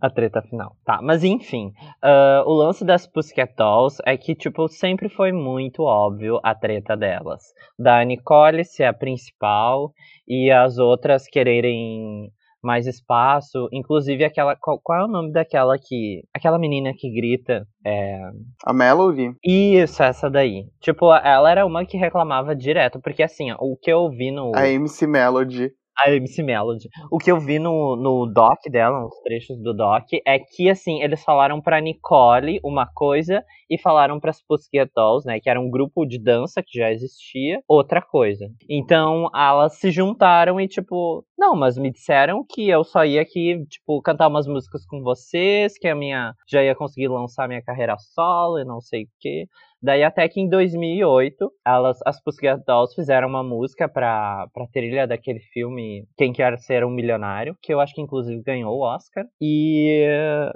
[0.00, 0.76] A treta final.
[0.84, 1.72] Tá, mas enfim.
[2.00, 6.96] ah, o lance das Pussycat Dolls é que, tipo, sempre foi muito óbvio a treta
[6.96, 7.42] delas.
[7.76, 9.92] Da Nicole ser a principal
[10.28, 12.30] e as outras quererem
[12.62, 13.68] mais espaço.
[13.72, 14.56] Inclusive aquela.
[14.56, 16.22] Qual, qual é o nome daquela que.
[16.34, 17.66] Aquela menina que grita.
[17.84, 18.20] É.
[18.64, 20.66] A Melody, Isso, essa daí.
[20.80, 23.00] Tipo, ela era uma que reclamava direto.
[23.00, 24.52] Porque assim, ó, o que eu vi no.
[24.54, 25.72] a MC Melody.
[26.04, 26.88] A MC Melody.
[27.10, 31.02] O que eu vi no, no doc dela, nos trechos do doc, é que, assim,
[31.02, 35.70] eles falaram pra Nicole uma coisa e falaram pras Pussycat Dolls, né, que era um
[35.70, 38.48] grupo de dança que já existia, outra coisa.
[38.68, 43.64] Então, elas se juntaram e, tipo, não, mas me disseram que eu só ia aqui,
[43.68, 47.96] tipo, cantar umas músicas com vocês, que a minha, já ia conseguir lançar minha carreira
[47.98, 49.46] solo e não sei o quê.
[49.82, 55.06] Daí até que em 2008, elas, as Pussycat Dolls fizeram uma música pra, pra trilha
[55.08, 59.24] daquele filme Quem Quer Ser Um Milionário, que eu acho que inclusive ganhou o Oscar.
[59.40, 60.06] E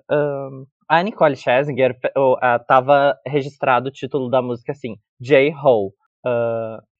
[0.08, 1.96] ahn, a Nicole Scherzinger
[2.40, 5.92] ah, tava registrado o título da música assim, J-Ho.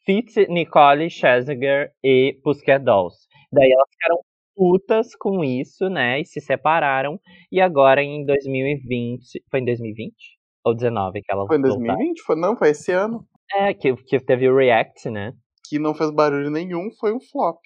[0.05, 3.17] Fit Nicole Scherzinger e Pussycat Dolls.
[3.53, 4.19] Daí elas ficaram
[4.57, 7.21] putas com isso, né, e se separaram.
[7.53, 10.36] E agora em 2020, foi em 2020?
[10.67, 11.85] Ou 19 que elas Foi em voltaram?
[11.87, 12.23] 2020?
[12.23, 13.25] Foi, não, foi esse ano.
[13.55, 15.33] É, que, que teve o React, né?
[15.69, 17.59] Que não fez barulho nenhum, foi um flop.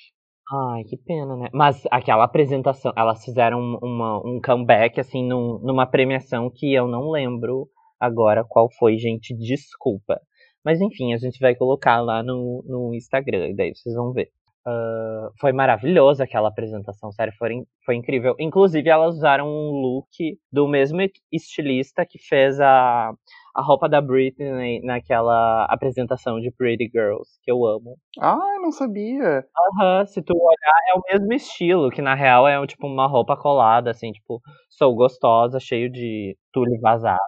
[0.52, 1.48] Ai, que pena, né?
[1.54, 6.86] Mas aquela apresentação, elas fizeram um- uma, um comeback, assim, num- numa premiação que eu
[6.88, 10.20] não lembro agora qual foi, gente, desculpa.
[10.64, 14.28] Mas enfim, a gente vai colocar lá no, no Instagram, e daí vocês vão ver.
[14.66, 18.34] Ah, foi maravilhosa aquela apresentação, sério, foi, foi incrível.
[18.38, 20.06] Inclusive, elas usaram um look
[20.52, 21.00] do mesmo
[21.32, 23.10] estilista que fez a,
[23.54, 27.96] a roupa da Britney naquela apresentação de Pretty Girls, que eu amo.
[28.20, 29.44] Ah, eu não sabia.
[29.80, 33.36] Aham, se tu olhar, é o mesmo estilo, que na real é tipo uma roupa
[33.36, 37.18] colada, assim, tipo, sou gostosa, cheio de tule vazado.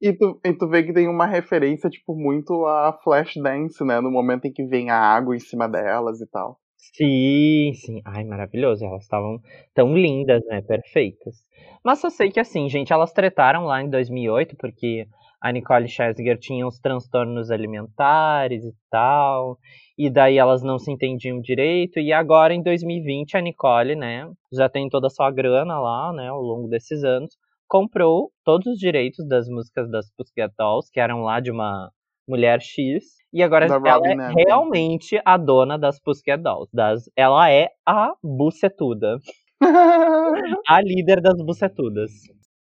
[0.00, 4.00] E tu, e tu vê que tem uma referência, tipo, muito a Flashdance, né?
[4.00, 6.58] No momento em que vem a água em cima delas e tal.
[6.90, 8.02] Sim, sim.
[8.04, 8.84] Ai, maravilhoso.
[8.84, 9.40] Elas estavam
[9.74, 10.60] tão lindas, né?
[10.62, 11.36] Perfeitas.
[11.84, 15.06] Mas só sei que assim, gente, elas tretaram lá em 2008 porque
[15.40, 19.58] a Nicole Scherzinger tinha uns transtornos alimentares e tal.
[19.96, 22.00] E daí elas não se entendiam direito.
[22.00, 24.28] E agora, em 2020, a Nicole, né?
[24.52, 26.28] Já tem toda a sua grana lá, né?
[26.28, 27.36] Ao longo desses anos.
[27.68, 31.90] Comprou todos os direitos das músicas das Pussycat Dolls, que eram lá de uma
[32.28, 33.21] mulher X.
[33.32, 34.44] E agora Da ela Robin é Neville.
[34.44, 36.70] realmente a dona das Pussycat Dolls.
[36.72, 39.18] Das, ela é a bucetuda.
[40.68, 42.10] A líder das bucetudas.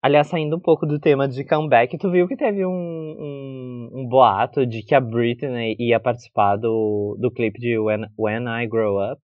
[0.03, 4.09] Aliás, saindo um pouco do tema de comeback, tu viu que teve um, um, um
[4.09, 8.97] boato de que a Britney ia participar do, do clipe de When, When I Grow
[9.01, 9.21] Up?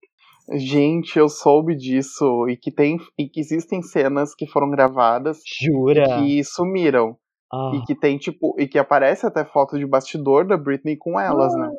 [0.55, 2.49] Gente, eu soube disso.
[2.49, 6.21] E que, tem, e que existem cenas que foram gravadas Jura?
[6.21, 7.17] que sumiram.
[7.53, 11.19] Ah, E que tem, tipo, e que aparece até foto de bastidor da Britney com
[11.19, 11.71] elas, né?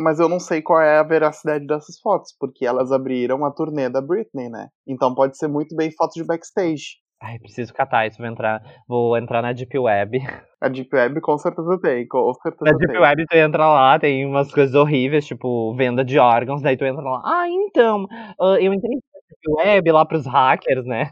[0.00, 3.88] Mas eu não sei qual é a veracidade dessas fotos, porque elas abriram a turnê
[3.88, 4.68] da Britney, né?
[4.86, 7.00] Então pode ser muito bem foto de backstage.
[7.22, 10.18] Ai, preciso catar isso, vou entrar, vou entrar na Deep Web.
[10.60, 13.00] A Deep Web com certeza tem, com certeza Na Deep tem.
[13.00, 17.00] Web tu entra lá, tem umas coisas horríveis, tipo venda de órgãos, daí tu entra
[17.02, 18.06] lá, ah, então,
[18.40, 21.10] ah, eu entrei na Deep Web lá pros hackers, né?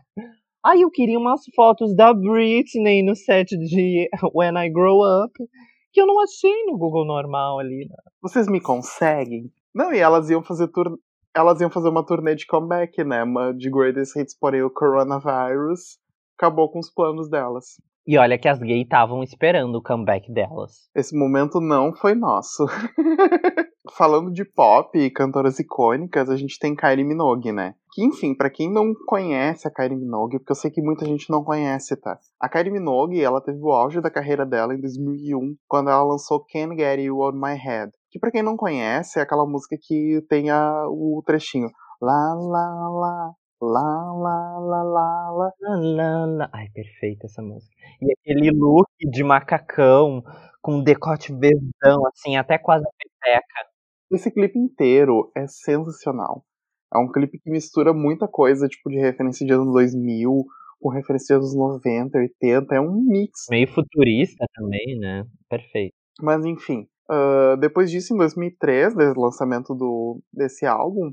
[0.65, 5.33] Ai, eu queria umas fotos da Britney no set de When I Grow Up,
[5.91, 7.87] que eu não achei no Google normal ali.
[7.89, 7.97] Né?
[8.21, 9.51] Vocês me conseguem?
[9.75, 10.99] Não, e elas iam fazer tur...
[11.35, 13.23] elas iam fazer uma turnê de comeback, né?
[13.23, 15.99] Uma de Greatest Hits, porém o Coronavirus
[16.37, 17.77] acabou com os planos delas.
[18.07, 20.91] E olha que as gays estavam esperando o comeback delas.
[20.95, 22.67] Esse momento não foi nosso.
[23.97, 27.75] Falando de pop e cantoras icônicas, a gente tem Kylie Minogue, né?
[27.93, 31.31] Que, enfim, para quem não conhece a Kylie Minogue, porque eu sei que muita gente
[31.31, 32.19] não conhece, tá?
[32.39, 36.45] A Kylie Minogue, ela teve o auge da carreira dela em 2001, quando ela lançou
[36.45, 37.93] Can't Get You On My Head.
[38.11, 41.69] Que para quem não conhece, é aquela música que tem a, o trechinho
[42.01, 43.83] lá, lá, lá, Lá,
[44.15, 45.53] lá, lá, lá, lá.
[45.61, 46.51] Lá, lá.
[46.51, 47.71] Ai, perfeita essa música.
[48.01, 50.23] E aquele look de macacão
[50.63, 53.70] com decote vezão, assim, até quase a pepeca.
[54.11, 56.45] Esse clipe inteiro é sensacional.
[56.93, 60.45] É um clipe que mistura muita coisa, tipo, de referência de anos 2000,
[60.81, 62.75] com referência de anos 90, 80.
[62.75, 63.47] É um mix.
[63.49, 65.25] Meio futurista também, né?
[65.49, 65.95] Perfeito.
[66.21, 66.89] Mas, enfim.
[67.09, 71.13] Uh, depois disso, em 2003, desde o lançamento do, desse álbum,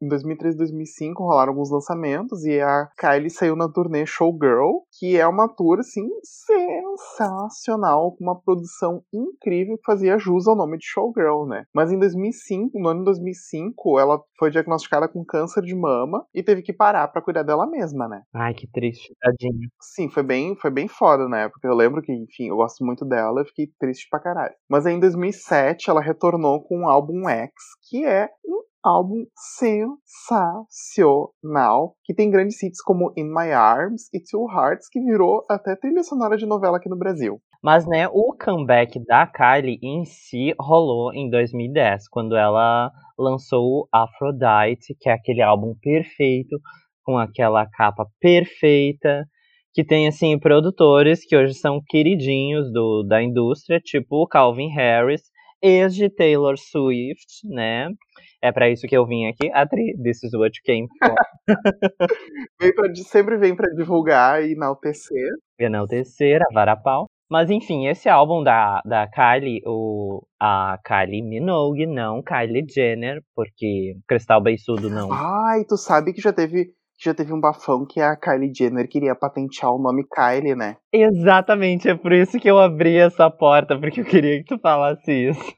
[0.00, 5.16] em 2003 e 2005 rolaram alguns lançamentos e a Kylie saiu na turnê Showgirl, que
[5.16, 10.86] é uma tour assim sensacional, com uma produção incrível que fazia jus ao nome de
[10.86, 11.64] Showgirl, né?
[11.74, 16.42] Mas em 2005, no ano de 2005, ela foi diagnosticada com câncer de mama e
[16.42, 18.22] teve que parar para cuidar dela mesma, né?
[18.34, 19.68] Ai, que triste, tadinho.
[19.80, 21.48] Sim, foi bem, foi bem foda né?
[21.48, 24.54] Porque eu lembro que, enfim, eu gosto muito dela, eu fiquei triste pra caralho.
[24.68, 27.52] Mas aí em 2007 ela retornou com o álbum X,
[27.88, 34.50] que é um álbum sensacional, que tem grandes hits como In My Arms e Two
[34.50, 37.38] Hearts, que virou até trilha sonora de novela aqui no Brasil.
[37.62, 44.96] Mas, né, o comeback da Kylie em si rolou em 2010, quando ela lançou Aphrodite,
[44.98, 46.58] que é aquele álbum perfeito,
[47.02, 49.26] com aquela capa perfeita,
[49.74, 55.24] que tem, assim, produtores que hoje são queridinhos do, da indústria, tipo o Calvin Harris,
[55.62, 57.90] ex de Taylor Swift, né?
[58.42, 59.50] É para isso que eu vim aqui.
[59.52, 61.14] Adri, this is what you came for.
[62.60, 65.30] vem pra, sempre vem para divulgar e enaltecer.
[65.58, 67.06] Enaltecer, a varapau.
[67.30, 73.96] Mas enfim, esse álbum da, da Kylie, o, a Kylie Minogue, não Kylie Jenner, porque
[74.08, 75.12] Cristal Beiçudo não.
[75.12, 79.14] Ai, tu sabe que já teve já teve um bafão que a Kylie Jenner queria
[79.14, 80.76] patentear o nome Kylie, né?
[80.92, 85.12] Exatamente, é por isso que eu abri essa porta, porque eu queria que tu falasse
[85.30, 85.56] isso.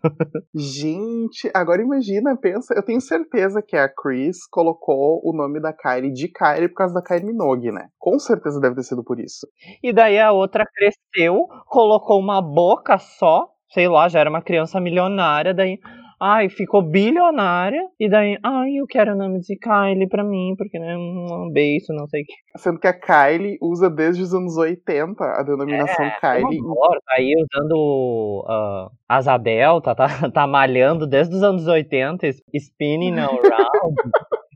[0.54, 6.12] Gente, agora imagina, pensa, eu tenho certeza que a Chris colocou o nome da Kylie
[6.12, 7.88] de Kylie por causa da Kylie Minogue, né?
[7.98, 9.46] Com certeza deve ter sido por isso.
[9.82, 14.80] E daí a outra cresceu, colocou uma boca só, sei lá, já era uma criança
[14.80, 15.78] milionária, daí
[16.22, 17.82] Ai, ficou bilionária.
[17.98, 21.94] E daí, ai, eu quero o nome de Kylie pra mim, porque né, um beijo,
[21.94, 22.34] não sei o que.
[22.58, 26.58] Sendo que a Kylie usa desde os anos 80 a denominação é, Kylie.
[26.58, 33.16] Amor, tá aí usando uh, asa delta, tá, tá malhando desde os anos 80, spinning
[33.18, 33.96] around.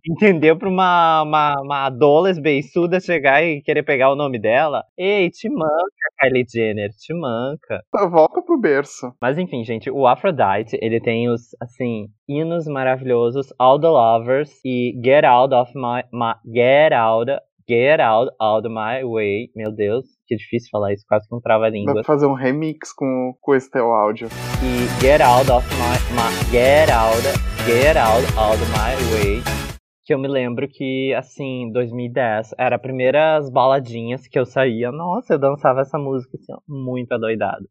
[0.06, 0.58] Entendeu?
[0.58, 4.84] Pra uma, uma, uma Doles beiçuda chegar e querer pegar o nome dela.
[4.98, 7.82] Ei, te manca, Kylie Jenner, te manca.
[8.10, 9.12] Volta pro berço.
[9.20, 14.98] Mas enfim, gente, o Aphrodite, ele tem os, assim, hinos maravilhosos, All the Lovers e
[15.04, 16.02] Get Out of My...
[16.12, 17.30] my get Out...
[17.66, 19.48] Get Out of My Way.
[19.56, 21.94] Meu Deus, que difícil falar isso, quase que um trava-língua.
[21.94, 24.28] Dá pra fazer um remix com, com esse teu áudio.
[24.62, 25.96] E Get Out of My...
[26.14, 27.54] my get Out...
[27.66, 29.63] Get Out of My Way
[30.04, 34.92] que eu me lembro que, assim, 2010, era as primeiras baladinhas que eu saía.
[34.92, 37.66] Nossa, eu dançava essa música, assim, muito adoidado.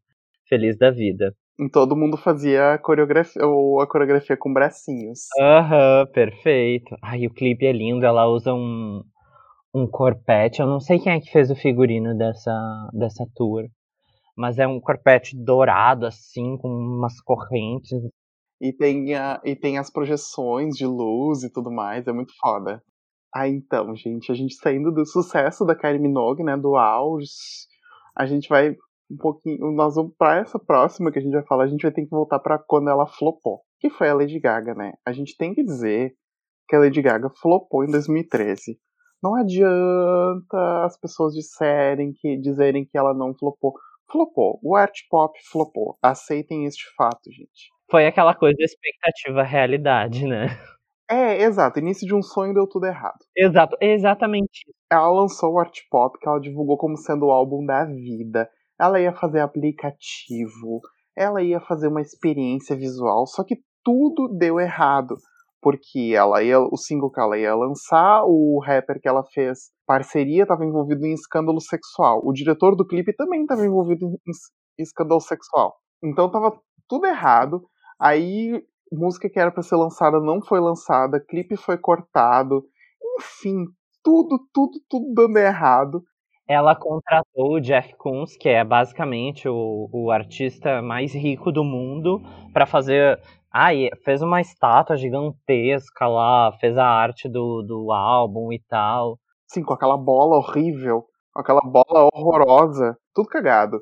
[0.48, 1.32] Feliz da vida.
[1.58, 5.20] E todo mundo fazia a coreografia, ou a coreografia com bracinhos.
[5.40, 6.96] Aham, uhum, perfeito.
[7.00, 9.02] Ai, o clipe é lindo, ela usa um,
[9.72, 10.60] um corpete.
[10.60, 13.64] Eu não sei quem é que fez o figurino dessa, dessa tour.
[14.36, 18.02] Mas é um corpete dourado, assim, com umas correntes
[18.60, 22.82] e tem, a, e tem as projeções de luz e tudo mais, é muito foda.
[23.34, 27.26] Ah, então, gente, a gente saindo do sucesso da Kylie Minogue, né, do auge,
[28.16, 28.76] a gente vai
[29.10, 31.92] um pouquinho, nós vamos para essa próxima que a gente vai falar, a gente vai
[31.92, 34.92] ter que voltar para quando ela flopou, que foi a Lady Gaga, né?
[35.04, 36.14] A gente tem que dizer
[36.68, 38.78] que a Lady Gaga flopou em 2013.
[39.22, 43.74] Não adianta as pessoas disserem que dizerem que ela não flopou.
[44.10, 44.60] Flopou.
[44.62, 45.96] O art pop flopou.
[46.02, 47.73] Aceitem este fato, gente.
[47.94, 50.48] Foi aquela coisa expectativa realidade, né?
[51.10, 51.78] É, exato.
[51.78, 53.18] Início de um sonho deu tudo errado.
[53.36, 54.62] Exato, exatamente.
[54.90, 58.48] Ela lançou o Art Pop, que ela divulgou como sendo o álbum da vida.
[58.80, 60.80] Ela ia fazer aplicativo,
[61.16, 65.14] ela ia fazer uma experiência visual, só que tudo deu errado.
[65.62, 70.42] porque ela ia, o single que ela ia lançar, o rapper que ela fez parceria
[70.44, 72.20] estava envolvido em escândalo sexual.
[72.24, 74.32] O diretor do clipe também estava envolvido em,
[74.80, 75.74] em escândalo sexual.
[76.04, 76.52] Então tava
[76.88, 77.62] tudo errado.
[77.98, 82.64] Aí música que era para ser lançada não foi lançada, clipe foi cortado.
[83.18, 83.64] Enfim,
[84.02, 86.02] tudo, tudo, tudo dando errado.
[86.46, 92.20] Ela contratou o Jeff Koons, que é basicamente o, o artista mais rico do mundo,
[92.52, 93.18] para fazer.
[93.50, 93.70] Ah,
[94.04, 99.18] fez uma estátua gigantesca lá, fez a arte do, do álbum e tal.
[99.46, 103.80] Sim, com aquela bola horrível, com aquela bola horrorosa, tudo cagado.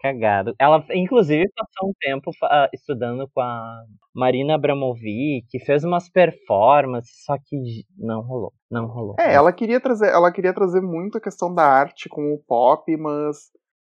[0.00, 0.54] Cagado.
[0.58, 7.36] Ela, inclusive, passou um tempo uh, estudando com a Marina Abramovic, fez umas performances, só
[7.38, 7.56] que
[7.96, 8.52] não rolou.
[8.70, 9.14] Não rolou.
[9.18, 12.96] É, ela queria trazer, ela queria trazer muito a questão da arte com o pop,
[12.96, 13.50] mas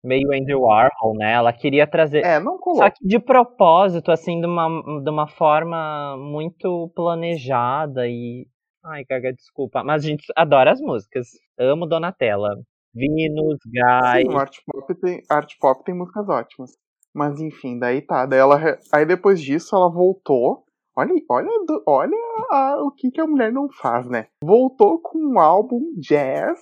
[0.03, 1.33] meio Andy Warhol, né?
[1.33, 2.23] Ela queria trazer.
[2.23, 2.83] É, não rolou.
[2.83, 4.67] Só que de propósito, assim, de uma,
[5.01, 8.45] de uma forma muito planejada e.
[8.83, 9.83] Ai, Gaga, desculpa.
[9.83, 11.29] Mas a gente adora as músicas.
[11.57, 12.55] Amo Donatella.
[12.95, 14.21] Venus, Guy.
[14.23, 16.71] Sim, o art pop tem, art pop tem músicas ótimas.
[17.13, 18.25] Mas enfim, daí tá.
[18.25, 18.59] Daí ela,
[18.93, 20.63] aí depois disso ela voltou.
[20.97, 21.49] Olha, olha,
[21.85, 22.17] olha
[22.51, 24.27] a, o que, que a mulher não faz, né?
[24.41, 26.61] Voltou com um álbum jazz.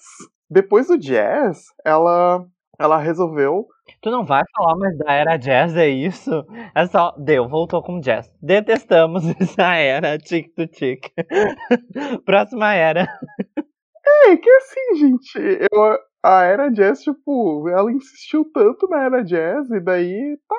[0.49, 2.43] Depois do jazz, ela,
[2.79, 3.67] ela resolveu.
[4.01, 6.31] Tu não vai falar mais da era jazz, é isso?
[6.73, 7.11] É só.
[7.17, 8.31] Deu, voltou com jazz.
[8.41, 11.11] Detestamos essa era, tic to tic.
[12.25, 13.07] Próxima era.
[14.25, 19.69] É, que assim, gente, eu, a era jazz, tipo, ela insistiu tanto na era jazz
[19.71, 20.55] e daí tá.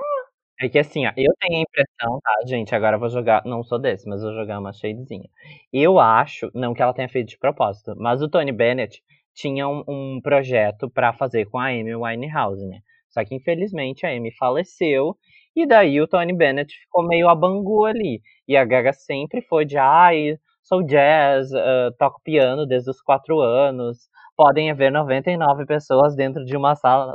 [0.61, 2.74] É que assim, ó, eu tenho a impressão, tá, gente?
[2.74, 3.42] Agora eu vou jogar.
[3.44, 5.29] Não sou desse, mas vou jogar uma shadezinha.
[5.72, 9.03] Eu acho, não que ela tenha feito de propósito, mas o Tony Bennett
[9.35, 12.81] tinha um, um projeto para fazer com a Amy Winehouse, né?
[13.11, 15.16] Só que infelizmente a Amy faleceu
[15.57, 18.20] e daí o Tony Bennett ficou meio a bangu ali.
[18.46, 23.40] E a Gaga sempre foi de, ai, sou jazz, uh, toco piano desde os quatro
[23.40, 27.14] anos, podem haver 99 pessoas dentro de uma sala.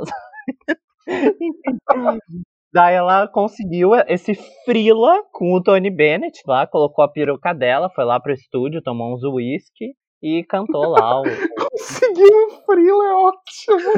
[2.72, 8.04] Daí ela conseguiu esse frila com o Tony Bennett lá, colocou a peruca dela, foi
[8.04, 11.20] lá pro estúdio, tomou uns whisky e cantou lá.
[11.20, 11.24] O...
[11.70, 13.92] Conseguiu um frila, é ótimo.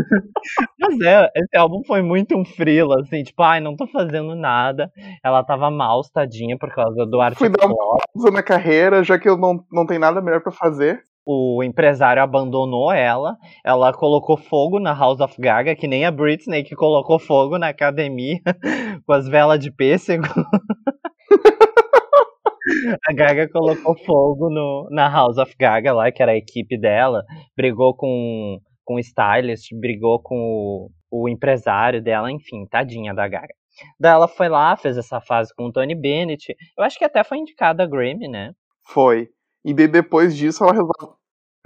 [0.81, 4.91] Mas é, esse álbum foi muito um frila, assim, tipo, ai, não tô fazendo nada.
[5.25, 9.19] Ela tava mal, tadinha, por causa do arte Fui dar uma pausa na carreira, já
[9.19, 14.37] que eu não, não tem nada melhor para fazer o empresário abandonou ela, ela colocou
[14.37, 18.41] fogo na House of Gaga, que nem a Britney que colocou fogo na academia
[19.07, 20.25] com as velas de pêssego.
[23.09, 27.25] a Gaga colocou fogo no, na House of Gaga lá, que era a equipe dela,
[27.57, 33.55] brigou com, com o stylist, brigou com o, o empresário dela, enfim, tadinha da Gaga.
[33.99, 36.55] Daí ela foi lá, fez essa fase com o Tony Bennett.
[36.77, 38.53] Eu acho que até foi indicada a Grammy, né?
[38.87, 39.29] Foi.
[39.65, 41.17] E daí depois disso ela resolve.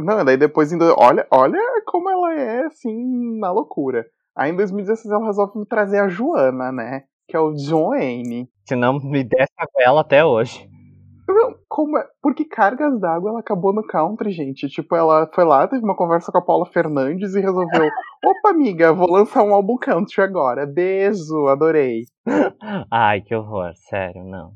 [0.01, 0.95] Não, daí depois ainda.
[0.99, 4.07] Olha, olha como ela é, assim, na loucura.
[4.37, 7.05] Aí em 2016 ela resolve trazer a Joana, né?
[7.29, 8.49] Que é o Joanne.
[8.67, 10.69] Que não me desce a goela até hoje.
[11.29, 12.07] Não, como é?
[12.23, 14.69] Porque cargas d'água ela acabou no country, gente.
[14.69, 17.67] Tipo, ela foi lá, teve uma conversa com a Paula Fernandes e resolveu:
[18.25, 20.67] opa, amiga, vou lançar um álbum country agora.
[20.67, 22.05] Beijo, adorei.
[22.93, 24.53] Ai, que horror, sério, não.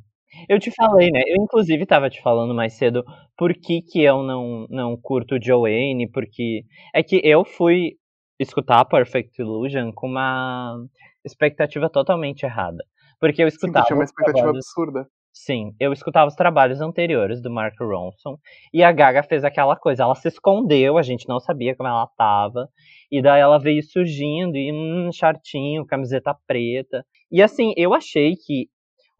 [0.49, 1.23] Eu te falei, né?
[1.27, 3.05] Eu, inclusive, tava te falando mais cedo
[3.37, 6.63] por que, que eu não, não curto Joanne, porque
[6.95, 7.97] é que eu fui
[8.39, 10.77] escutar Perfect Illusion com uma
[11.25, 12.85] expectativa totalmente errada.
[13.19, 13.85] Porque eu escutava.
[13.85, 14.67] Sim, tinha uma expectativa trabalhos...
[14.67, 15.07] absurda.
[15.33, 18.37] Sim, eu escutava os trabalhos anteriores do Mark Ronson
[18.75, 22.09] e a Gaga fez aquela coisa, ela se escondeu, a gente não sabia como ela
[22.19, 22.69] tava,
[23.11, 27.05] e daí ela veio surgindo e um chartinho, camiseta preta.
[27.31, 28.69] E assim, eu achei que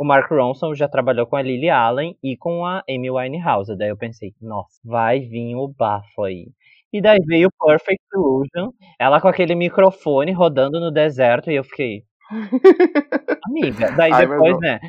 [0.01, 3.77] o Mark Ronson já trabalhou com a Lily Allen e com a Amy Winehouse.
[3.77, 6.47] Daí eu pensei, nossa, vai vir o bafo aí.
[6.91, 12.05] E daí veio Perfect Illusion, ela com aquele microfone rodando no deserto, e eu fiquei.
[13.47, 14.81] Amiga, daí Ai, depois, né?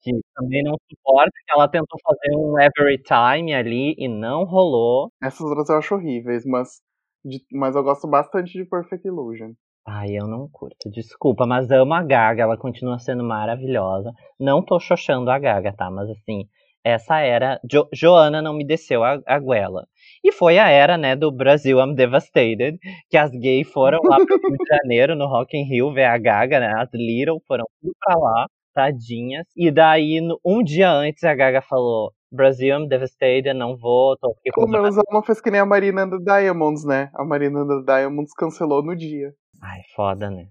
[0.00, 5.10] Que também não suporta, que ela tentou fazer um Every Time ali e não rolou.
[5.22, 6.80] Essas outras eu acho horríveis, mas,
[7.22, 9.52] de, mas eu gosto bastante de Perfect Illusion.
[9.90, 14.12] Ai, eu não curto, desculpa, mas amo a Gaga, ela continua sendo maravilhosa.
[14.38, 15.90] Não tô xoxando a Gaga, tá?
[15.90, 16.46] Mas assim,
[16.84, 17.58] essa era.
[17.70, 19.86] Jo Joana não me desceu a, a goela.
[20.22, 24.36] E foi a era, né, do Brasil I'm Devastated, que as gays foram lá pro
[24.36, 26.70] Rio de Janeiro, no Rock in Rio, ver a Gaga, né?
[26.76, 29.46] As Little foram tudo pra lá, tadinhas.
[29.56, 34.50] E daí, um dia antes, a Gaga falou: Brasil, I'm devastated, não vou, tô aqui
[34.52, 37.10] com Pelo menos ela não fez que nem a Marina da Diamonds, né?
[37.14, 39.32] A Marina da Diamonds cancelou no dia.
[39.62, 40.48] Ai, foda, né?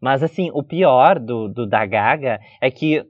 [0.00, 3.04] Mas assim, o pior do, do da Gaga é que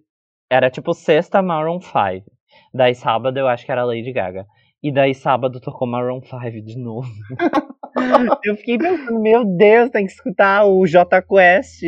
[0.51, 2.27] Era tipo sexta Maroon 5.
[2.75, 4.47] Daí sábado eu acho que era Lady Gaga.
[4.83, 7.09] E daí sábado tocou Maroon 5 de novo.
[8.45, 11.83] eu fiquei pensando, meu Deus, tem que escutar o J Quest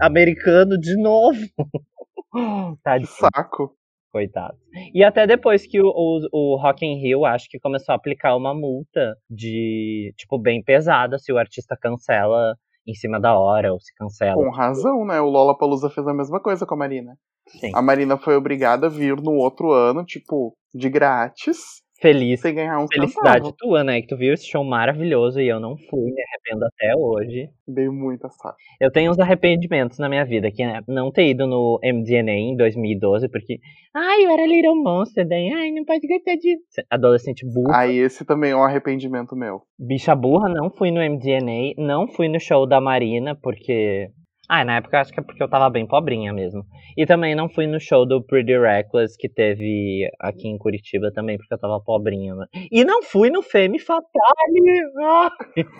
[0.00, 1.40] americano de novo.
[2.84, 3.76] tá Que saco.
[4.12, 4.56] Coitado.
[4.94, 8.36] E até depois que o, o, o Rock in Rio, acho que começou a aplicar
[8.36, 12.56] uma multa de, tipo, bem pesada se o artista cancela
[12.86, 14.34] em cima da hora ou se cancela.
[14.34, 15.20] Com razão, né?
[15.20, 17.16] O Lollapalooza fez a mesma coisa com a Marina.
[17.48, 17.70] Sim.
[17.74, 22.40] A Marina foi obrigada a vir no outro ano, tipo, de grátis, Feliz.
[22.40, 23.56] sem ganhar um Felicidade centavo.
[23.56, 24.00] tua, né?
[24.00, 27.48] Que tu viu esse show maravilhoso e eu não fui, me arrependo até hoje.
[27.66, 28.62] Dei muita sorte.
[28.78, 32.56] Eu tenho uns arrependimentos na minha vida, que é não ter ido no MDNA em
[32.56, 33.58] 2012, porque,
[33.94, 36.62] ai, eu era Little Monster, daí, ai, não pode gostar disso.
[36.90, 37.78] Adolescente burra.
[37.78, 39.62] Aí esse também é um arrependimento meu.
[39.78, 44.10] Bicha burra, não fui no MDNA, não fui no show da Marina, porque.
[44.48, 46.64] Ah, na época eu acho que é porque eu tava bem pobrinha mesmo.
[46.96, 51.38] E também não fui no show do Pretty Reckless que teve aqui em Curitiba também,
[51.38, 52.34] porque eu tava pobrinha.
[52.34, 52.48] mano.
[52.70, 54.04] E não fui no Femme Fatale!
[55.02, 55.30] Ah!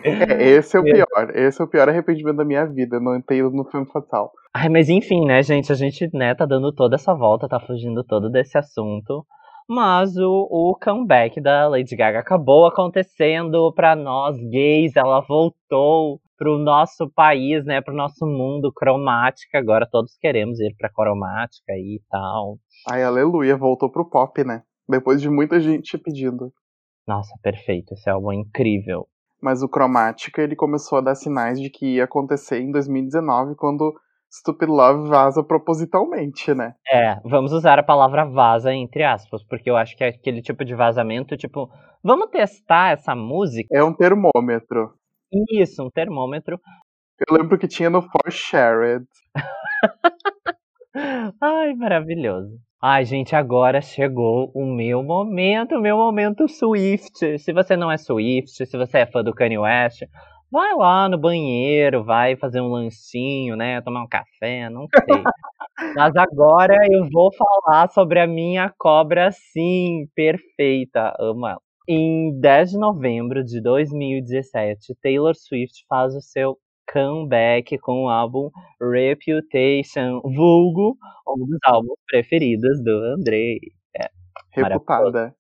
[0.05, 0.95] É, esse é o Meu.
[1.07, 1.37] pior.
[1.37, 4.33] Esse é o pior arrependimento da minha vida, não ter ido no filme fatal.
[4.55, 5.71] Ai, mas enfim, né, gente?
[5.71, 9.25] A gente, né, tá dando toda essa volta, tá fugindo todo desse assunto.
[9.69, 14.95] Mas o, o comeback da Lady Gaga acabou acontecendo pra nós gays.
[14.95, 19.59] Ela voltou pro nosso país, né, pro nosso mundo cromática.
[19.59, 22.59] Agora todos queremos ir pra cromática e tal.
[22.87, 24.63] Ai, aleluia, voltou pro pop, né?
[24.87, 26.53] Depois de muita gente pedindo.
[27.09, 27.95] Nossa, perfeito.
[27.95, 29.07] Esse álbum é incrível.
[29.43, 33.95] Mas o Cromática, ele começou a dar sinais de que ia acontecer em 2019, quando
[34.31, 36.75] Stupid Love vaza propositalmente, né?
[36.91, 40.63] É, vamos usar a palavra vaza entre aspas, porque eu acho que é aquele tipo
[40.63, 41.71] de vazamento, tipo,
[42.03, 43.69] vamos testar essa música?
[43.73, 44.93] É um termômetro.
[45.51, 46.59] Isso, um termômetro.
[47.29, 49.05] Eu lembro que tinha no For Shared.
[51.41, 52.59] Ai, maravilhoso.
[52.83, 57.39] Ai, gente, agora chegou o meu momento, o meu momento Swift.
[57.39, 60.03] Se você não é Swift, se você é fã do Kanye West,
[60.53, 63.81] vai lá no banheiro, vai fazer um lanchinho, né?
[63.81, 64.99] Tomar um café, não sei.
[65.97, 71.15] Mas agora eu vou falar sobre a minha cobra, sim, perfeita.
[71.19, 71.64] Amo ela.
[71.87, 76.57] Em 10 de novembro de 2017, Taylor Swift faz o seu
[76.91, 80.97] comeback com o álbum Reputation, vulgo,
[81.29, 83.59] um dos álbuns preferidos do Andrei.
[84.53, 85.35] Reputada.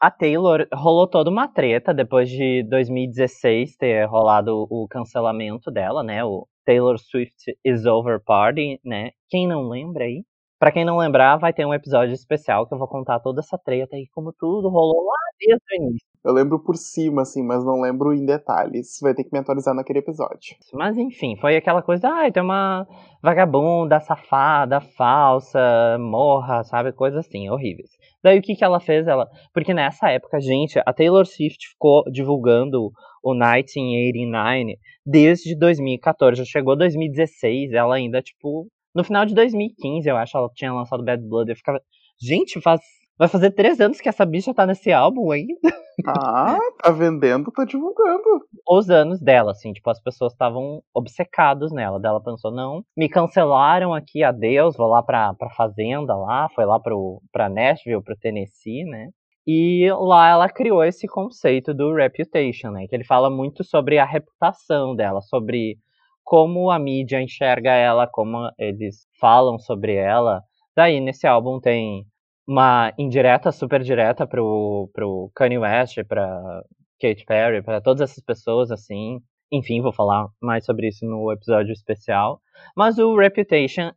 [0.00, 6.24] A Taylor rolou toda uma treta depois de 2016 ter rolado o cancelamento dela, né?
[6.24, 9.10] O Taylor Swift is Over Party, né?
[9.30, 10.24] Quem não lembra aí?
[10.62, 13.58] Pra quem não lembrar, vai ter um episódio especial que eu vou contar toda essa
[13.58, 16.06] treta e como tudo rolou lá desde o início.
[16.24, 19.00] Eu lembro por cima, assim, mas não lembro em detalhes.
[19.02, 20.54] Vai ter que me atualizar naquele episódio.
[20.72, 22.86] Mas enfim, foi aquela coisa, ai, tem uma
[23.20, 26.92] vagabunda, safada, falsa, morra, sabe?
[26.92, 27.90] Coisas assim, horríveis.
[28.22, 29.08] Daí o que que ela fez?
[29.08, 36.44] Ela, porque nessa época, gente, a Taylor Swift ficou divulgando o 1989 desde 2014, já
[36.44, 41.22] chegou 2016, ela ainda tipo, no final de 2015, eu acho, ela tinha lançado Bad
[41.26, 41.80] Blood, eu ficava,
[42.20, 42.80] gente, faz
[43.18, 45.54] vai fazer três anos que essa bicha tá nesse álbum ainda.
[46.06, 48.24] Ah, tá vendendo, tá divulgando.
[48.66, 52.00] Os anos dela, assim, tipo, as pessoas estavam obcecados nela.
[52.00, 56.64] Daí ela pensou, não, me cancelaram aqui, adeus, vou lá pra, pra fazenda lá, foi
[56.64, 59.10] lá pro, pra Nashville, pro Tennessee, né?
[59.46, 62.86] E lá ela criou esse conceito do reputation, né?
[62.88, 65.76] Que ele fala muito sobre a reputação dela, sobre
[66.24, 70.42] como a mídia enxerga ela, como eles falam sobre ela.
[70.76, 72.06] Daí nesse álbum tem
[72.46, 76.62] uma indireta, super direta pro, pro Kanye West, pra
[77.00, 79.20] Katy Perry, pra todas essas pessoas, assim.
[79.50, 82.40] Enfim, vou falar mais sobre isso no episódio especial.
[82.76, 83.90] Mas o Reputation,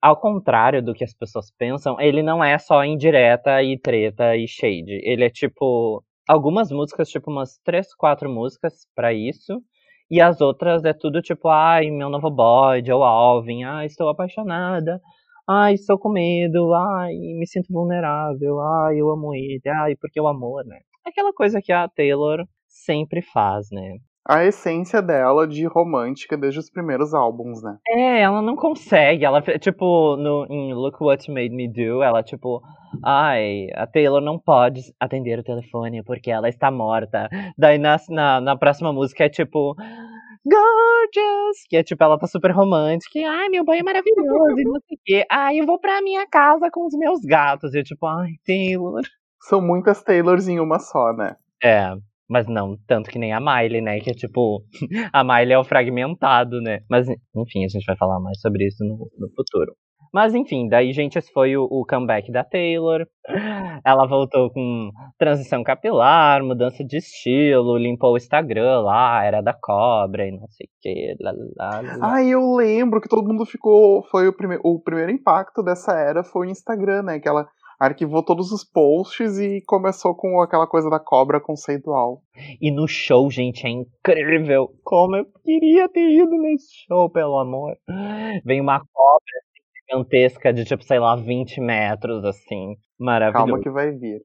[0.00, 4.46] ao contrário do que as pessoas pensam, ele não é só indireta e treta e
[4.46, 5.00] shade.
[5.02, 6.04] Ele é tipo.
[6.28, 9.60] Algumas músicas, tipo umas três, quatro músicas pra isso.
[10.10, 15.00] E as outras é tudo tipo, ai, meu novo boy, Joe Alvin, ai, estou apaixonada,
[15.48, 20.26] ai, estou com medo, ai, me sinto vulnerável, ai, eu amo ele, ai, porque o
[20.26, 20.80] amor, né?
[21.06, 23.98] Aquela coisa que a Taylor sempre faz, né?
[24.30, 27.78] A essência dela de romântica desde os primeiros álbuns, né?
[27.88, 29.24] É, ela não consegue.
[29.24, 32.62] Ela, tipo, no, em Look What You Made Me Do, ela, tipo,
[33.04, 37.28] ai, a Taylor não pode atender o telefone porque ela está morta.
[37.58, 39.74] Daí na, na, na próxima música é tipo.
[40.44, 41.66] Gorgeous!
[41.68, 43.18] Que é tipo, ela tá super romântica.
[43.18, 44.58] e, Ai, meu banho é maravilhoso.
[44.58, 45.26] e não sei o quê.
[45.30, 47.74] Ai, eu vou pra minha casa com os meus gatos.
[47.74, 49.02] E eu, tipo, ai, Taylor.
[49.42, 51.36] São muitas Taylors em uma só, né?
[51.62, 51.92] É,
[52.30, 53.98] mas não tanto que nem a Miley, né?
[53.98, 54.62] Que é tipo,
[55.12, 56.78] a Miley é o fragmentado, né?
[56.88, 59.74] Mas, enfim, a gente vai falar mais sobre isso no, no futuro.
[60.12, 63.06] Mas enfim, daí, gente, esse foi o, o, comeback da Taylor.
[63.84, 70.26] Ela voltou com transição capilar, mudança de estilo, limpou o Instagram lá, era da cobra
[70.26, 71.16] e não sei o que.
[71.56, 74.02] Lá, eu lembro que todo mundo ficou.
[74.10, 77.20] Foi o, prime, o primeiro impacto dessa era foi o Instagram, né?
[77.20, 77.46] Que ela
[77.80, 82.22] arquivou todos os posts e começou com aquela coisa da cobra conceitual.
[82.60, 84.68] E no show, gente, é incrível.
[84.84, 87.74] Como eu queria ter ido nesse show, pelo amor.
[88.44, 92.76] Vem uma cobra assim, gigantesca de tipo, sei lá, 20 metros, assim.
[92.98, 93.46] Maravilhoso.
[93.46, 94.20] Calma que vai vir.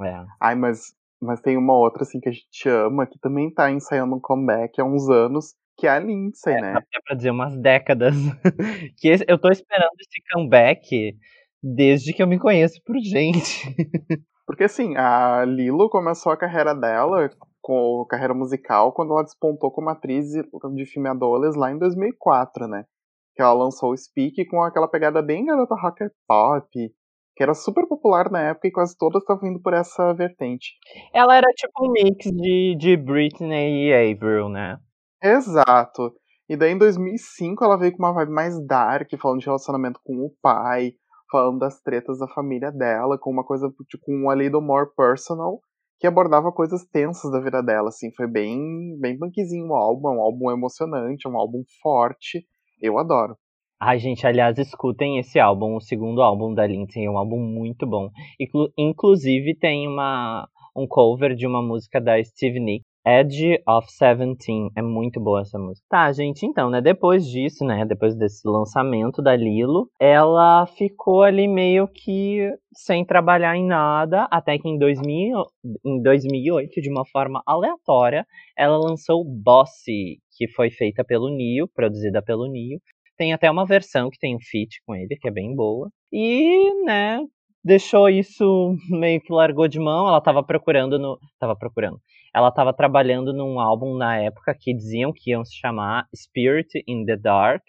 [0.00, 0.24] É.
[0.40, 4.14] Ai, mas, mas tem uma outra, assim, que a gente ama, que também tá ensaiando
[4.14, 6.72] um comeback há uns anos, que é a Lindsay, é, né?
[6.74, 8.14] Dá pra dizer umas décadas.
[8.98, 11.16] que eu tô esperando esse comeback
[11.62, 13.74] desde que eu me conheço por gente.
[14.46, 17.30] Porque assim, a Lilo começou a carreira dela,
[17.62, 20.26] com a carreira musical, quando ela despontou como atriz
[20.74, 22.84] de filme Adoles lá em 2004, né?
[23.36, 26.66] Que ela lançou o Speak com aquela pegada bem garota rocker pop,
[27.36, 30.74] que era super popular na época e quase todas estavam indo por essa vertente.
[31.14, 34.78] Ela era tipo um mix de, de Britney e Avril, né?
[35.22, 36.12] Exato.
[36.48, 40.16] E daí em 2005 ela veio com uma vibe mais dark, falando de relacionamento com
[40.16, 40.94] o pai,
[41.30, 45.60] falando das tretas da família dela, com uma coisa, tipo, um ali do more personal,
[45.98, 50.12] que abordava coisas tensas da vida dela, assim, foi bem, bem punkzinho o álbum, é
[50.12, 52.46] um álbum emocionante, é um álbum forte,
[52.80, 53.36] eu adoro.
[53.78, 57.86] Ai, gente, aliás, escutem esse álbum, o segundo álbum da Lindsay, é um álbum muito
[57.86, 58.10] bom.
[58.38, 64.70] Inclu inclusive tem uma, um cover de uma música da Steve Nicks, Edge of Seventeen.
[64.76, 65.86] É muito boa essa música.
[65.88, 66.80] Tá, gente, então, né?
[66.80, 67.84] Depois disso, né?
[67.84, 74.58] Depois desse lançamento da Lilo, ela ficou ali meio que sem trabalhar em nada, até
[74.58, 75.44] que em, 2000,
[75.84, 78.26] em 2008, de uma forma aleatória,
[78.56, 82.80] ela lançou Bossy, que foi feita pelo Neo, produzida pelo Neo.
[83.16, 85.90] Tem até uma versão que tem um feat com ele, que é bem boa.
[86.12, 87.18] E, né,
[87.64, 90.08] deixou isso meio que largou de mão.
[90.08, 91.18] Ela tava procurando no.
[91.38, 91.98] Tava procurando.
[92.34, 97.04] Ela tava trabalhando num álbum na época que diziam que iam se chamar Spirit in
[97.04, 97.62] the Dark.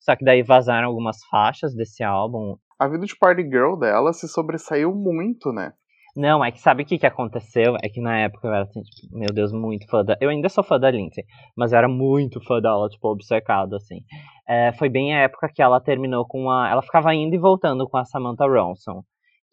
[0.00, 2.56] Só que daí vazaram algumas faixas desse álbum.
[2.78, 5.72] A vida de Party Girl dela se sobressaiu muito, né?
[6.16, 7.76] Não, é que sabe o que, que aconteceu?
[7.82, 10.16] É que na época eu era assim, tipo, meu Deus, muito fã da.
[10.20, 11.24] Eu ainda sou fã da Lindsay,
[11.56, 14.00] mas eu era muito fã dela, tipo, obcecado, assim.
[14.48, 16.68] É, foi bem a época que ela terminou com a.
[16.70, 19.02] Ela ficava indo e voltando com a Samantha Ronson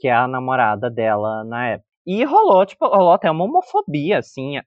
[0.01, 1.91] que é a namorada dela na época.
[2.06, 4.64] E rolou, tipo, rolou até uma homofobia, assim, a,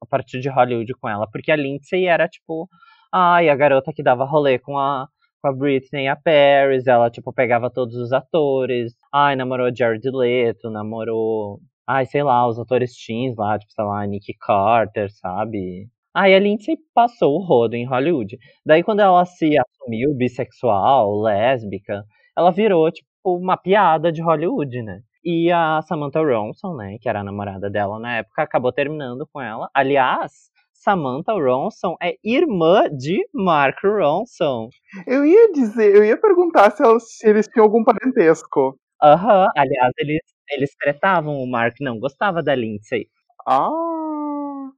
[0.00, 2.68] a partir de Hollywood com ela, porque a Lindsay era, tipo,
[3.12, 5.08] ai, a garota que dava rolê com a,
[5.42, 10.08] com a Britney e a Paris, ela, tipo, pegava todos os atores, ai, namorou Jared
[10.08, 15.88] Leto, namorou, ai, sei lá, os atores teens lá, tipo, sei lá, Nick Carter, sabe?
[16.14, 18.38] Aí a Lindsay passou o rodo em Hollywood.
[18.64, 22.04] Daí quando ela se assumiu bissexual, lésbica,
[22.36, 25.00] ela virou, tipo, uma piada de Hollywood, né?
[25.24, 29.40] E a Samantha Ronson, né, que era a namorada dela na época, acabou terminando com
[29.40, 29.68] ela.
[29.72, 34.68] Aliás, Samantha Ronson é irmã de Mark Ronson.
[35.06, 38.76] Eu ia dizer, eu ia perguntar se, elas, se eles tinham algum parentesco.
[39.00, 39.48] Aham, uhum.
[39.56, 43.06] aliás, eles, eles tretavam, o Mark não gostava da Lindsay.
[43.46, 44.70] Ah!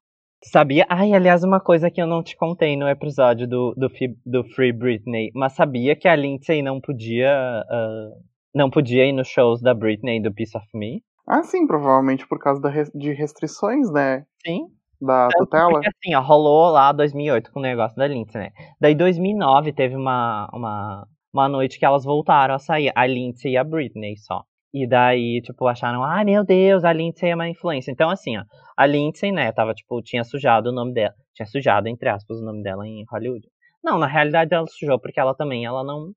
[0.44, 0.84] Sabia?
[0.90, 3.88] Ai, aliás, uma coisa que eu não te contei no episódio do, do,
[4.26, 8.22] do Free Britney, mas sabia que a Lindsay não podia uh,
[8.54, 11.02] não podia ir nos shows da Britney e do Piece of Me?
[11.26, 12.60] Ah, sim, provavelmente por causa
[12.94, 14.24] de restrições, né?
[14.46, 14.66] Sim.
[15.00, 15.70] Da tutela.
[15.72, 18.50] Porque assim, ó, rolou lá 2008 com o negócio da Lindsay, né?
[18.80, 23.56] Daí 2009 teve uma, uma, uma noite que elas voltaram a sair, a Lindsay e
[23.56, 24.42] a Britney só.
[24.72, 27.92] E daí, tipo, acharam, ai ah, meu Deus, a Lindsay é uma influência.
[27.92, 28.42] Então, assim, ó,
[28.76, 31.14] a Lindsay, né, tava, tipo, tinha sujado o nome dela.
[31.32, 33.46] Tinha sujado, entre aspas, o nome dela em Hollywood.
[33.84, 36.12] Não, na realidade ela sujou porque ela também, ela não.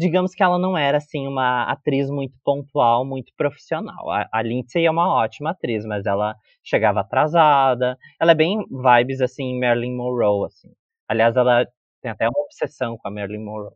[0.00, 4.10] Digamos que ela não era, assim, uma atriz muito pontual, muito profissional.
[4.10, 6.34] A, a Lindsay é uma ótima atriz, mas ela
[6.64, 7.98] chegava atrasada.
[8.18, 10.70] Ela é bem vibes, assim, Marilyn Monroe, assim.
[11.06, 11.66] Aliás, ela
[12.00, 13.74] tem até uma obsessão com a Marilyn Monroe.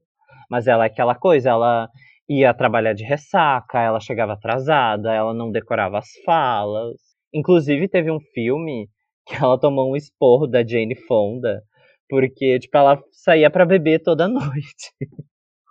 [0.51, 1.91] Mas ela é aquela coisa, ela
[2.27, 6.97] ia trabalhar de ressaca, ela chegava atrasada, ela não decorava as falas.
[7.35, 8.89] Inclusive, teve um filme
[9.29, 11.63] que ela tomou um esporro da Jane Fonda,
[12.09, 14.91] porque, tipo, ela saía para beber toda noite.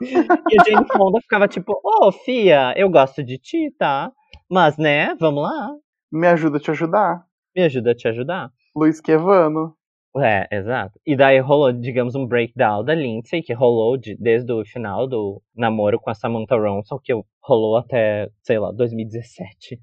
[0.04, 4.12] E a Jane Fonda ficava tipo, ô, oh, Fia, eu gosto de ti, tá?
[4.50, 5.72] Mas, né, vamos lá.
[6.12, 7.24] Me ajuda a te ajudar.
[7.56, 8.52] Me ajuda a te ajudar.
[8.76, 9.76] Luiz Quevano.
[10.16, 11.00] É, exato.
[11.06, 15.42] E daí rolou, digamos, um breakdown da Lindsay, que rolou de, desde o final do
[15.56, 19.80] namoro com a Samantha Ronson, que rolou até, sei lá, 2017.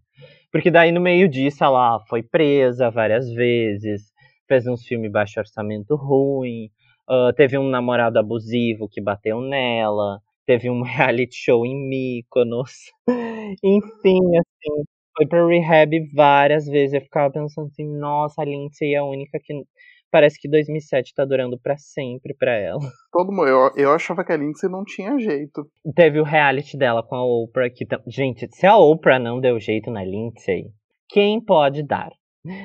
[0.52, 4.12] Porque daí no meio disso ela foi presa várias vezes,
[4.46, 6.70] fez uns filmes baixo orçamento ruim,
[7.10, 12.92] uh, teve um namorado abusivo que bateu nela, teve um reality show em Mykonos.
[13.64, 14.84] Enfim, assim,
[15.16, 16.94] foi pra rehab várias vezes.
[16.94, 19.52] Eu ficava pensando assim, nossa, a Lindsay é a única que
[20.10, 22.80] parece que 2007 tá durando pra sempre pra ela.
[23.12, 25.66] Todo mundo, eu, eu achava que a Lindsay não tinha jeito.
[25.94, 29.90] Teve o reality dela com a Oprah que gente, se a Oprah não deu jeito
[29.90, 30.64] na Lindsay,
[31.08, 32.10] quem pode dar?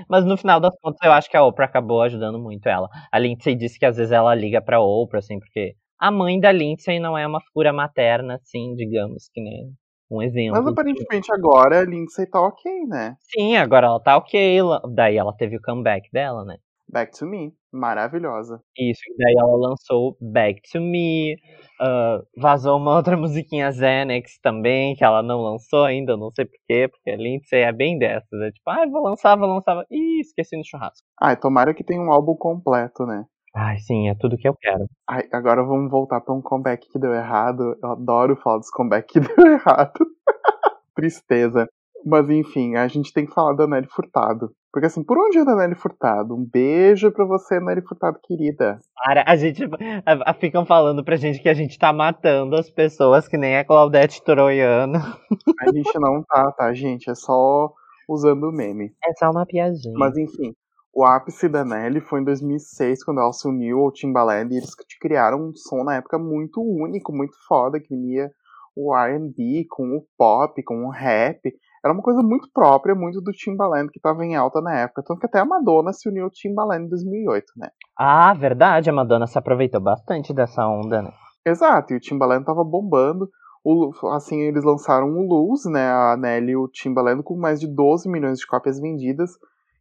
[0.10, 2.90] Mas no final das contas eu acho que a Oprah acabou ajudando muito ela.
[3.12, 6.52] A Lindsay disse que às vezes ela liga pra Oprah assim, porque a mãe da
[6.52, 9.70] Lindsay não é uma figura materna assim, digamos que né,
[10.10, 10.62] um exemplo.
[10.62, 13.16] Mas aparentemente agora a Lindsay tá ok, né?
[13.22, 14.60] Sim, agora ela tá ok,
[14.94, 16.58] daí ela teve o comeback dela, né?
[16.96, 17.52] Back to Me.
[17.74, 18.62] Maravilhosa.
[18.80, 21.36] Isso, e daí ela lançou Back to Me,
[21.82, 26.46] ah, vazou uma outra musiquinha Xanax também, que ela não lançou ainda, eu não sei
[26.46, 30.22] porquê, porque a Lindsay é bem dessas, é tipo, ah, vou lançar, vou lançar, ih,
[30.22, 31.06] esqueci no churrasco.
[31.22, 33.26] Ai, tomara que tenha um álbum completo, né?
[33.54, 34.86] Ai, sim, é tudo que eu quero.
[35.10, 37.78] Ai, agora vamos voltar pra um comeback que deu errado.
[37.84, 39.94] Eu adoro falar dos comeback que deu errado.
[40.96, 41.68] Tristeza.
[42.06, 44.52] Mas enfim, a gente tem que falar da Nelly Furtado.
[44.72, 46.36] Porque assim, por onde anda a Nelly Furtado?
[46.36, 48.80] Um beijo pra você, Nelly Furtado querida.
[49.04, 49.64] Para, a gente,
[50.06, 53.58] a- a- ficam falando pra gente que a gente tá matando as pessoas, que nem
[53.58, 55.00] a Claudete Troiano.
[55.62, 57.10] A gente não tá, tá, gente?
[57.10, 57.72] É só
[58.08, 58.92] usando o meme.
[59.04, 59.96] É só uma piadinha.
[59.98, 60.54] Mas enfim,
[60.94, 64.72] o ápice da Nelly foi em 2006, quando ela se uniu ao Timbaland e eles
[65.02, 68.30] criaram um som na época muito único, muito foda, que unia
[68.76, 71.40] o R&B com o pop, com o rap.
[71.86, 75.04] Era uma coisa muito própria, muito do Timbaland, que tava em alta na época.
[75.06, 77.70] Tanto que até a Madonna se uniu ao Timbaland em 2008, né?
[77.96, 81.14] Ah, verdade, a Madonna se aproveitou bastante dessa onda, né?
[81.46, 83.30] Exato, e o Timbaland tava bombando.
[83.64, 85.92] O, assim, eles lançaram o Lose, né?
[85.92, 89.30] A Nelly e o Timbaland com mais de 12 milhões de cópias vendidas.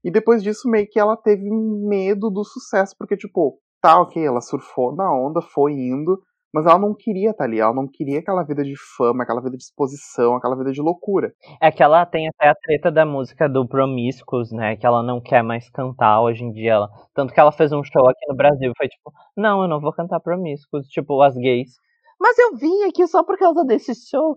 [0.05, 4.43] E depois disso, meio que ela teve medo do sucesso, porque, tipo, tá, ok, ela
[4.43, 6.21] surfou na onda, foi indo,
[6.55, 9.57] mas ela não queria estar ali, ela não queria aquela vida de fama, aquela vida
[9.57, 11.33] de exposição, aquela vida de loucura.
[11.61, 14.77] É que ela tem até a treta da música do Promiscuous, né?
[14.77, 16.75] Que ela não quer mais cantar hoje em dia.
[16.75, 16.89] Ela...
[17.13, 18.73] Tanto que ela fez um show aqui no Brasil.
[18.79, 20.87] Foi tipo, não, eu não vou cantar Promiscuous.
[20.87, 21.73] Tipo, as gays.
[22.21, 24.37] Mas eu vim aqui só por causa desse show.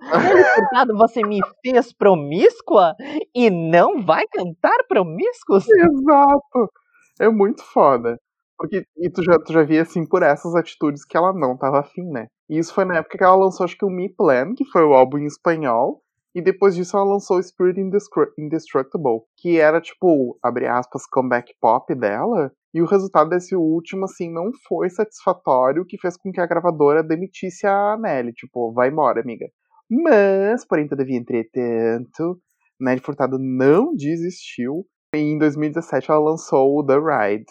[0.56, 2.96] Furtado, você me fez promíscua
[3.36, 5.68] e não vai cantar Promiscuous?
[5.70, 6.72] Exato!
[7.20, 8.18] É muito foda.
[8.58, 11.80] Porque, e tu já, tu já via, assim, por essas atitudes que ela não tava
[11.80, 12.28] afim, né?
[12.50, 14.84] E isso foi na época que ela lançou, acho que o Me Plan, que foi
[14.84, 16.02] o álbum em espanhol,
[16.34, 21.94] e depois disso ela lançou Spirit Indestru- Indestructible, que era, tipo, abre aspas, comeback pop
[21.96, 26.46] dela, e o resultado desse último, assim, não foi satisfatório, que fez com que a
[26.48, 29.48] gravadora demitisse a Nelly, tipo, vai embora, amiga.
[29.90, 32.40] Mas, porém, todavia, entretanto,
[32.80, 37.46] Nelly Furtado não desistiu, e em 2017 ela lançou o The Ride.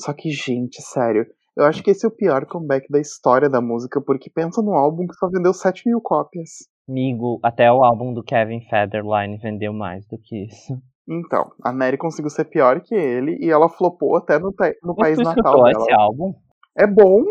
[0.00, 1.26] Só que, gente, sério,
[1.56, 4.74] eu acho que esse é o pior comeback da história da música, porque pensa num
[4.74, 6.50] álbum que só vendeu 7 mil cópias.
[6.88, 10.80] Amigo, até o álbum do Kevin Federline vendeu mais do que isso.
[11.08, 15.16] Então, a Nelly conseguiu ser pior que ele e ela flopou até no, no Mas
[15.16, 15.70] país natal dela.
[15.70, 16.34] esse álbum?
[16.76, 17.24] É bom!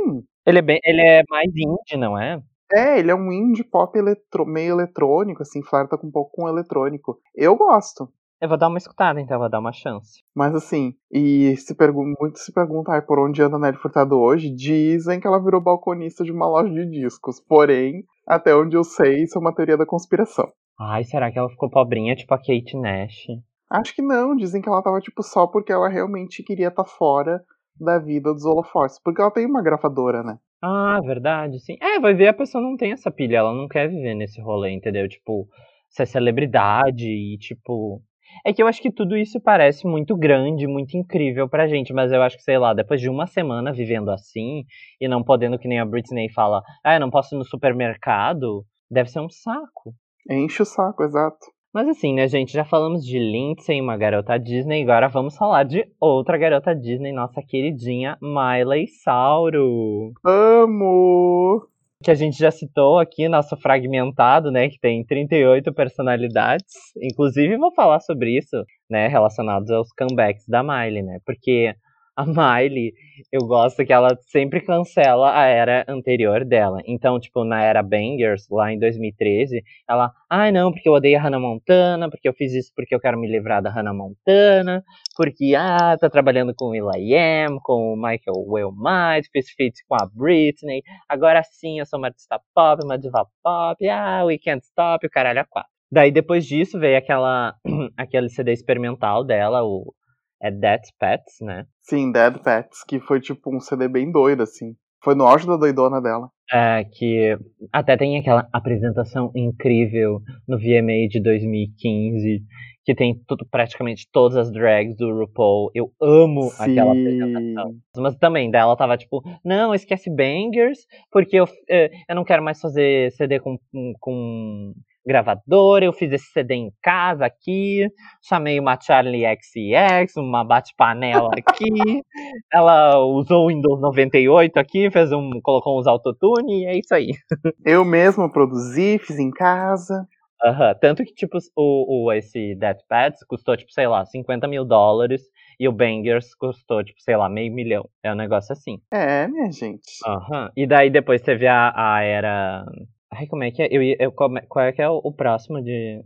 [0.45, 2.41] Ele é, bem, ele é mais indie, não é?
[2.74, 6.49] É, ele é um indie pop eletro, meio eletrônico, assim, flerta com um pouco com
[6.49, 7.18] eletrônico.
[7.36, 8.09] Eu gosto.
[8.39, 10.21] Eu vou dar uma escutada, então, vou dar uma chance.
[10.35, 14.15] Mas assim, e se pergun muito se pergunta ai, por onde anda a Nelly Furtado
[14.19, 17.39] hoje, dizem que ela virou balconista de uma loja de discos.
[17.39, 20.47] Porém, até onde eu sei, isso é uma teoria da conspiração.
[20.79, 23.25] Ai, será que ela ficou pobrinha, tipo a Kate Nash?
[23.69, 27.43] Acho que não, dizem que ela tava, tipo, só porque ela realmente queria estar fora
[27.79, 28.99] da vida dos holofotes.
[29.03, 30.38] Porque ela tem uma gravadora, né?
[30.61, 31.75] Ah, verdade, sim.
[31.81, 34.71] É, vai ver, a pessoa não tem essa pilha, ela não quer viver nesse rolê,
[34.71, 35.07] entendeu?
[35.09, 35.47] Tipo,
[35.89, 38.01] ser celebridade e, tipo.
[38.45, 42.11] É que eu acho que tudo isso parece muito grande, muito incrível pra gente, mas
[42.11, 44.63] eu acho que, sei lá, depois de uma semana vivendo assim
[44.99, 48.63] e não podendo, que nem a Britney fala, ah, eu não posso ir no supermercado,
[48.89, 49.93] deve ser um saco.
[50.29, 51.45] Enche o saco, exato.
[51.73, 55.85] Mas assim, né, gente, já falamos de Lindsay, uma garota Disney, agora vamos falar de
[55.99, 60.11] outra garota Disney, nossa queridinha Miley Sauro.
[60.25, 61.67] Amo!
[62.03, 66.73] Que a gente já citou aqui, nosso fragmentado, né, que tem 38 personalidades.
[67.01, 71.73] Inclusive, vou falar sobre isso, né, relacionados aos comebacks da Miley, né, porque
[72.18, 72.93] a Miley,
[73.32, 76.82] eu gosto que ela sempre cancela a era anterior dela.
[76.88, 81.22] Então, tipo, na era Bangers, lá em 2013, ela, ai não, porque eu odeio a
[81.22, 84.84] Hannah Montana, porque eu fiz isso porque eu quero me livrar da Hannah Montana,
[85.15, 90.09] porque, ah, tá trabalhando com o Will.i.am, com o Michael Wilmite, fiz feat com a
[90.11, 95.05] Britney, agora sim eu sou uma artista pop, uma diva pop, ah, we can't stop,
[95.05, 95.70] o caralho a quatro.
[95.91, 97.53] Daí, depois disso, veio aquela,
[97.95, 99.93] aquele CD experimental dela, o
[100.41, 101.65] é Dead Pets, né?
[101.81, 104.75] Sim, Dead Pets, que foi tipo um CD bem doido, assim.
[105.03, 106.29] Foi no auge da doidona dela.
[106.51, 107.38] É, que
[107.71, 112.41] até tem aquela apresentação incrível no VMA de 2015,
[112.83, 115.71] que tem tudo, praticamente todas as drags do RuPaul.
[115.75, 117.75] Eu amo aquela apresentação.
[117.97, 120.79] Mas também, dela tava tipo, não, esquece bangers,
[121.11, 123.57] porque eu, eh, eu não quero mais fazer CD com,
[123.99, 124.73] com
[125.07, 127.87] gravador, eu fiz esse CD em casa aqui,
[128.21, 131.69] chamei uma Charlie XX, uma bate-panela aqui,
[132.53, 137.11] ela usou o Windows 98 aqui, fez um, colocou uns autotune e é isso aí.
[137.65, 140.07] Eu mesmo produzi, fiz em casa.
[140.43, 144.63] Aham, tanto que, tipo, o, o, esse Death Pads custou, tipo, sei lá, 50 mil
[144.63, 145.23] dólares
[145.59, 147.89] e o Bangers custou, tipo, sei lá, meio milhão.
[148.03, 148.79] É um negócio assim.
[148.91, 149.81] É, minha gente.
[150.05, 150.51] Aham.
[150.55, 152.65] E daí depois teve a, a era.
[153.11, 153.67] Ai, como é que é?
[153.71, 153.95] Eu, eu,
[154.37, 156.01] é- qual é que é o, o próximo de.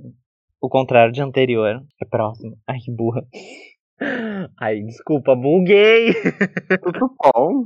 [0.62, 1.82] O contrário de anterior.
[2.02, 2.56] É próximo.
[2.68, 3.26] Ai, que burra.
[4.60, 6.14] Ai, desculpa, buguei.
[6.84, 7.66] Tudo bom.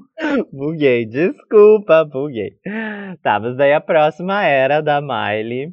[0.52, 2.52] buguei, desculpa, buguei.
[3.22, 5.72] Tá, mas daí a próxima era da Miley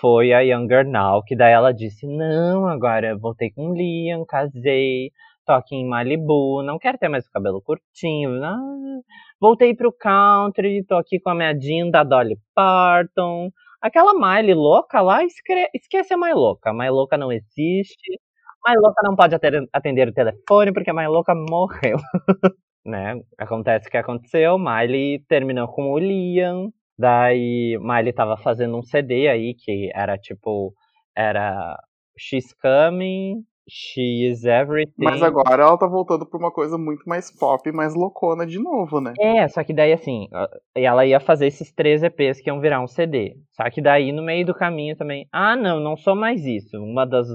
[0.00, 4.24] foi a Younger Now, que daí ela disse: Não, agora eu voltei com o Liam,
[4.26, 5.10] casei,
[5.50, 9.02] tô aqui em Malibu, não quero ter mais o cabelo curtinho, não.
[9.40, 13.50] voltei pro country, tô aqui com a minha Jean da Dolly Parton.
[13.82, 16.70] Aquela Miley louca lá, esquece a Mais Louca.
[16.70, 18.20] A Louca não existe.
[18.64, 19.34] Mais Louca não pode
[19.72, 21.96] atender o telefone porque a Mais Louca morreu.
[22.84, 23.14] né?
[23.38, 24.58] Acontece o que aconteceu.
[24.58, 26.70] Miley terminou com o Liam.
[26.98, 30.74] Daí Miley tava fazendo um CD aí que era tipo.
[31.16, 31.76] Era
[32.18, 34.92] She's Coming, She is Everything.
[34.98, 39.00] Mas agora ela tá voltando pra uma coisa muito mais pop, mais loucona de novo,
[39.00, 39.14] né?
[39.18, 40.28] É, só que daí assim,
[40.74, 43.36] ela ia fazer esses três EPs que iam virar um CD.
[43.52, 46.76] Só que daí no meio do caminho também, ah não, não sou mais isso.
[46.76, 47.28] Uma das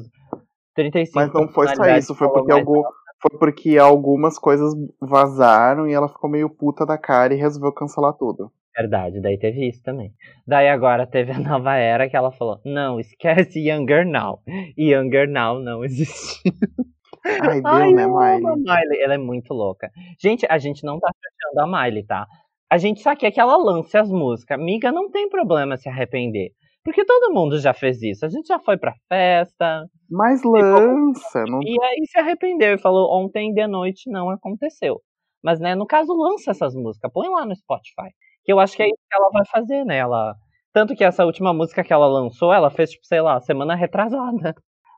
[0.75, 2.83] 35 Mas não foi só isso, foi porque, algum,
[3.21, 8.13] foi porque algumas coisas vazaram e ela ficou meio puta da cara e resolveu cancelar
[8.13, 8.51] tudo.
[8.77, 10.13] Verdade, daí teve isso também.
[10.45, 14.41] Daí agora teve a nova era que ela falou: não, esquece Younger Now.
[14.77, 16.41] Younger Now não existe.
[17.25, 18.63] Ai, deu, Ai, né, amo a Miley?
[18.63, 19.01] Miley?
[19.01, 19.89] Ela é muito louca.
[20.21, 22.27] Gente, a gente não tá fechando a Miley, tá?
[22.69, 24.59] A gente só quer que ela lance as músicas.
[24.59, 26.51] Amiga, não tem problema se arrepender.
[26.83, 28.25] Porque todo mundo já fez isso.
[28.25, 29.87] A gente já foi pra festa.
[30.09, 35.01] Mas lança, não E aí se arrependeu e falou: ontem de noite não aconteceu.
[35.43, 37.11] Mas, né, no caso, lança essas músicas.
[37.11, 38.11] Põe lá no Spotify.
[38.45, 39.97] Que eu acho que é isso que ela vai fazer, né?
[39.97, 40.35] Ela...
[40.71, 44.53] Tanto que essa última música que ela lançou, ela fez, tipo, sei lá, semana retrasada.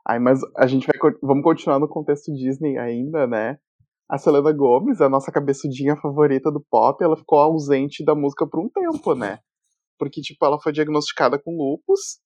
[0.06, 3.56] Ai, mas a gente vai vamos continuar no contexto Disney ainda, né?
[4.10, 8.60] A Selena Gomez, a nossa cabeçudinha favorita do pop, ela ficou ausente da música por
[8.60, 9.38] um tempo, né?
[9.98, 12.18] Porque, tipo, ela foi diagnosticada com lupus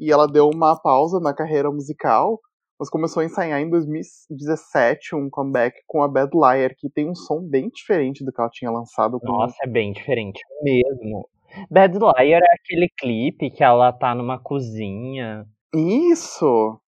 [0.00, 2.40] e ela deu uma pausa na carreira musical,
[2.78, 7.14] mas começou a ensaiar em 2017 um comeback com a Bad Liar, que tem um
[7.14, 11.28] som bem diferente do que ela tinha lançado com Nossa, é bem diferente mesmo.
[11.70, 15.44] Bad Liar é aquele clipe que ela tá numa cozinha.
[15.74, 16.80] Isso!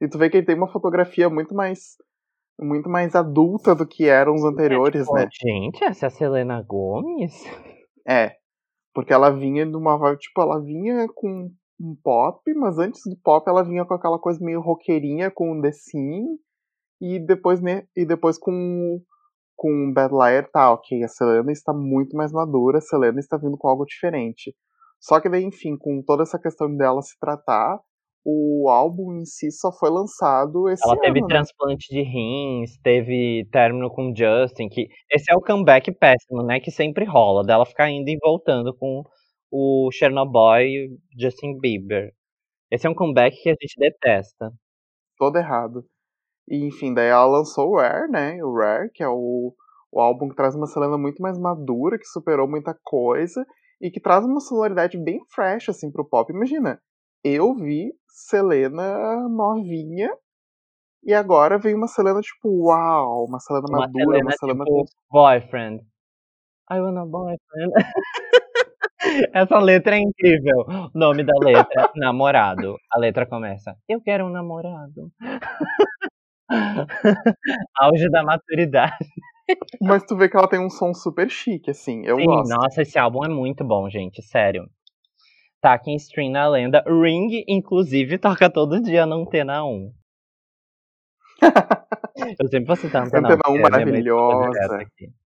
[0.00, 1.96] E tu vê que ele tem uma fotografia muito mais
[2.60, 5.28] muito mais adulta do que eram os anteriores, Pô, né?
[5.32, 7.32] Gente, essa é a Selena Gomes?
[8.06, 8.36] É.
[8.94, 11.50] Porque ela vinha numa vibe, tipo, ela vinha com
[11.84, 15.72] um pop, mas antes do pop ela vinha com aquela coisa meio roqueirinha com The
[15.72, 16.38] Sim,
[17.00, 19.00] e depois, né, e depois com
[19.56, 23.56] com Bad Liar, tá, ok, a Selena está muito mais madura, a Selena está vindo
[23.56, 24.52] com algo diferente.
[25.00, 27.78] Só que daí, enfim, com toda essa questão dela se tratar,
[28.24, 31.34] o álbum em si só foi lançado esse Ela teve ano, né?
[31.34, 36.58] transplante de rins, teve término com Justin, que esse é o comeback péssimo, né?
[36.58, 39.04] Que sempre rola, dela ficar indo e voltando com
[39.56, 42.12] o Chernobyl e Justin Bieber.
[42.68, 44.52] Esse é um comeback que a gente detesta.
[45.16, 45.84] todo errado.
[46.48, 48.42] E enfim, daí ela lançou o Rare, né?
[48.42, 49.54] O Rare, que é o,
[49.92, 53.46] o álbum que traz uma Selena muito mais madura, que superou muita coisa
[53.80, 56.32] e que traz uma sonoridade bem fresh assim pro pop.
[56.32, 56.80] Imagina,
[57.22, 60.10] eu vi Selena novinha
[61.04, 64.76] e agora vem uma Selena tipo, uau, uma Selena Uma madura, Selena, uma Selena tipo,
[64.76, 65.86] com boyfriend.
[66.72, 67.72] I want a boyfriend.
[69.32, 70.64] Essa letra é incrível.
[70.94, 72.76] O nome da letra, namorado.
[72.90, 75.10] A letra começa, eu quero um namorado.
[77.80, 79.06] Auge da maturidade.
[79.80, 82.48] Mas tu vê que ela tem um som super chique, assim, eu Sim, gosto.
[82.48, 84.66] nossa, esse álbum é muito bom, gente, sério.
[85.60, 86.82] Tá aqui em stream na lenda.
[86.86, 89.92] Ring, inclusive, toca todo dia na Antena 1.
[92.38, 93.32] Eu sempre vou citar a Antena 1.
[93.32, 95.23] Antena 1 porque minha mãe escuta maravilhosa.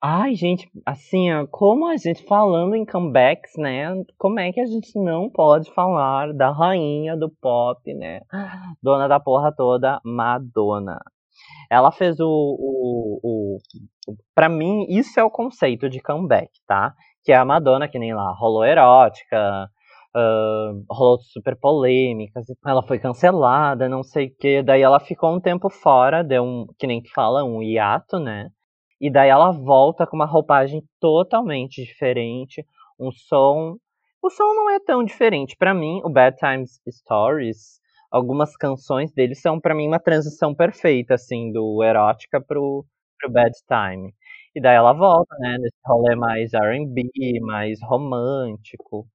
[0.00, 3.88] Ai, gente, assim, ó, como a gente falando em comebacks, né?
[4.16, 8.20] Como é que a gente não pode falar da rainha do pop, né?
[8.80, 11.00] Dona da porra toda, Madonna.
[11.70, 13.58] Ela fez o, o, o,
[14.34, 16.94] Pra mim, isso é o conceito de comeback, tá?
[17.24, 19.68] Que é a Madonna, que nem lá, rolou erótica,
[20.16, 25.40] uh, rolou super polêmicas, ela foi cancelada, não sei o que, daí ela ficou um
[25.40, 28.48] tempo fora, deu um, que nem que fala, um hiato, né?
[29.00, 32.64] E daí ela volta com uma roupagem totalmente diferente,
[32.98, 33.76] um som.
[34.22, 35.56] O som não é tão diferente.
[35.56, 37.80] para mim, o Bad Times Stories,
[38.10, 42.84] algumas canções dele são para mim uma transição perfeita, assim, do erótica pro,
[43.20, 44.12] pro Bad Time.
[44.54, 49.06] E daí ela volta, né, nesse rolê mais R&B, mais romântico.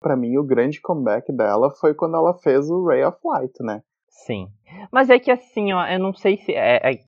[0.00, 3.82] Para mim, o grande comeback dela foi quando ela fez o Ray of Light, né?
[4.08, 4.48] Sim.
[4.92, 6.52] Mas é que assim, ó, eu não sei se.
[6.52, 7.00] É, é,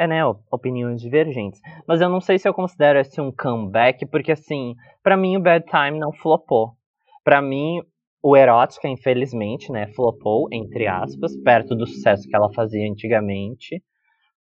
[0.00, 1.60] é, né, opiniões divergentes.
[1.86, 5.40] Mas eu não sei se eu considero esse um comeback, porque assim, para mim o
[5.40, 6.72] Bad Time não flopou.
[7.22, 7.82] Para mim,
[8.22, 13.82] o Erótica, infelizmente, né, flopou, entre aspas, perto do sucesso que ela fazia antigamente.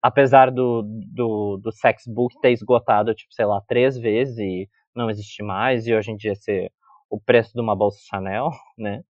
[0.00, 5.10] Apesar do, do, do Sex Book ter esgotado, tipo, sei lá, três vezes e não
[5.10, 6.70] existir mais, e hoje em dia ser
[7.10, 9.02] o preço de uma bolsa Chanel, né?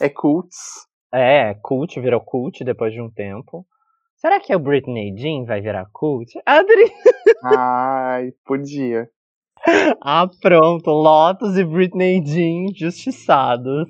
[0.00, 0.86] é cults.
[1.12, 3.66] É, cult, virou cult depois de um tempo.
[4.18, 6.32] Será que o Britney Jean vai virar cult?
[6.44, 6.92] Adri!
[7.44, 9.08] Ai, podia.
[10.02, 10.90] Ah, pronto.
[10.90, 13.88] Lotus e Britney Jean justiçados.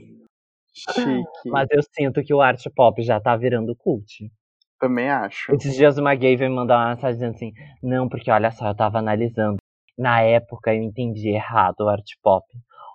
[0.75, 1.51] Chique.
[1.51, 4.31] Mas eu sinto que o art pop já tá virando cult.
[4.79, 5.55] Também acho.
[5.55, 7.53] Esses dias uma gay veio me mandar uma mensagem dizendo assim:
[7.83, 9.57] Não, porque olha só, eu tava analisando.
[9.99, 12.45] Na época eu entendi errado o art pop.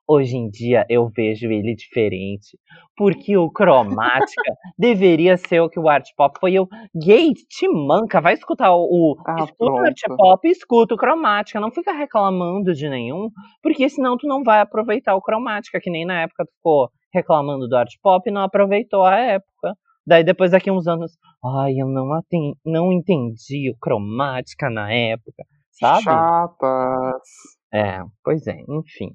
[0.08, 2.58] Hoje em dia eu vejo ele diferente.
[2.96, 4.42] Porque o cromática
[4.78, 6.54] deveria ser o que o art pop foi.
[6.54, 9.16] Eu, gay, te manca, vai escutar o.
[9.26, 11.60] Ah, escuta o art pop e escuta o cromática.
[11.60, 13.30] Não fica reclamando de nenhum,
[13.62, 17.68] porque senão tu não vai aproveitar o cromática, que nem na época tu ficou reclamando
[17.68, 19.74] do art pop e não aproveitou a época.
[20.06, 21.14] Daí depois daqui uns anos,
[21.62, 26.04] ai, eu não, aten- não entendi o cromática na época, sabe?
[26.04, 27.22] Chatas.
[27.74, 29.12] É, pois é, enfim.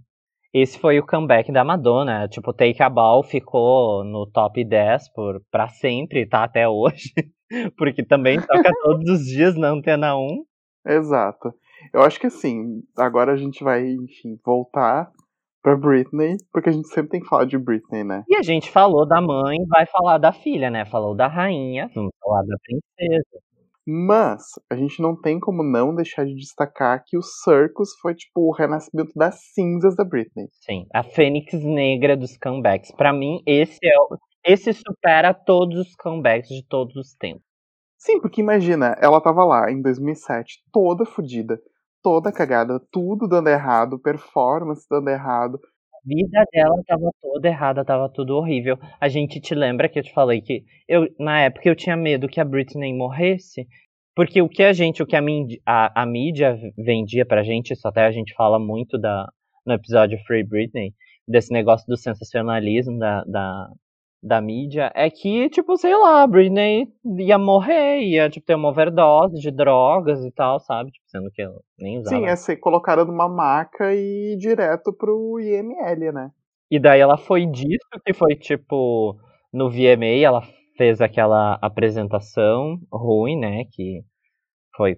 [0.53, 2.29] Esse foi o comeback da Madonna.
[2.29, 7.13] Tipo, Take a Ball ficou no top 10 por, pra sempre, tá até hoje.
[7.77, 10.45] Porque também toca todos os dias na Antena 1.
[10.87, 11.53] Exato.
[11.93, 15.11] Eu acho que assim, agora a gente vai, enfim, voltar
[15.63, 18.25] pra Britney, porque a gente sempre tem que falar de Britney, né?
[18.29, 20.85] E a gente falou da mãe, vai falar da filha, né?
[20.85, 23.43] Falou da rainha, vamos falar da princesa.
[23.91, 28.43] Mas a gente não tem como não deixar de destacar que o Circus foi tipo
[28.43, 30.47] o renascimento das cinzas da Britney.
[30.61, 32.93] Sim, a fênix negra dos comebacks.
[32.93, 37.43] Pra mim, esse é o, esse supera todos os comebacks de todos os tempos.
[37.97, 41.59] Sim, porque imagina, ela tava lá em 2007, toda fodida,
[42.03, 45.59] toda cagada, tudo dando errado, performance dando errado.
[46.09, 48.79] Vida dela tava toda errada, tava tudo horrível.
[48.99, 52.29] A gente te lembra que eu te falei que eu na época eu tinha medo
[52.29, 53.67] que a Britney morresse,
[54.17, 57.73] porque o que a gente, o que a, mídia, a, a mídia vendia pra gente,
[57.73, 59.29] isso até a gente fala muito da,
[59.67, 60.95] no episódio Free Britney,
[61.27, 63.69] desse negócio do sensacionalismo da, da,
[64.23, 66.89] da mídia, é que, tipo, sei lá, Britney
[67.19, 70.91] ia morrer, ia tipo, ter uma overdose de drogas e tal, sabe?
[70.91, 71.47] Tipo, sendo que
[71.79, 72.17] nem usava.
[72.17, 76.31] Sim, é ser colocada numa maca e ir direto pro IML, né?
[76.71, 79.17] E daí ela foi disso que foi tipo
[79.53, 80.43] no VMA, ela
[80.77, 84.03] fez aquela apresentação ruim, né, que
[84.77, 84.97] foi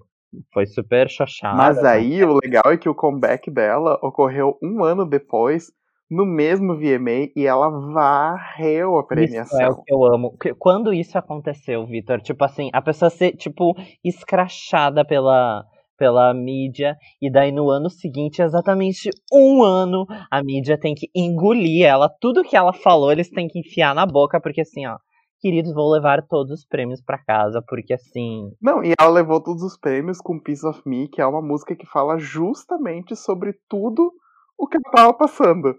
[0.52, 1.56] foi super xoxada.
[1.56, 1.88] Mas né?
[1.88, 5.72] aí o legal é que o comeback dela ocorreu um ano depois,
[6.10, 9.70] no mesmo VMA, e ela varreu a Isso é premiação.
[9.70, 10.36] o que eu amo.
[10.58, 15.64] Quando isso aconteceu, Vitor, tipo assim, a pessoa ser tipo escrachada pela
[15.96, 21.84] pela mídia e daí no ano seguinte, exatamente um ano, a mídia tem que engolir
[21.84, 22.08] ela.
[22.18, 24.96] Tudo que ela falou, eles têm que enfiar na boca porque assim, ó,
[25.42, 29.62] queridos, vou levar todos os prêmios pra casa porque assim, Não, e ela levou todos
[29.62, 34.10] os prêmios com Piece of Me, que é uma música que fala justamente sobre tudo
[34.58, 35.74] o que ela tava passando.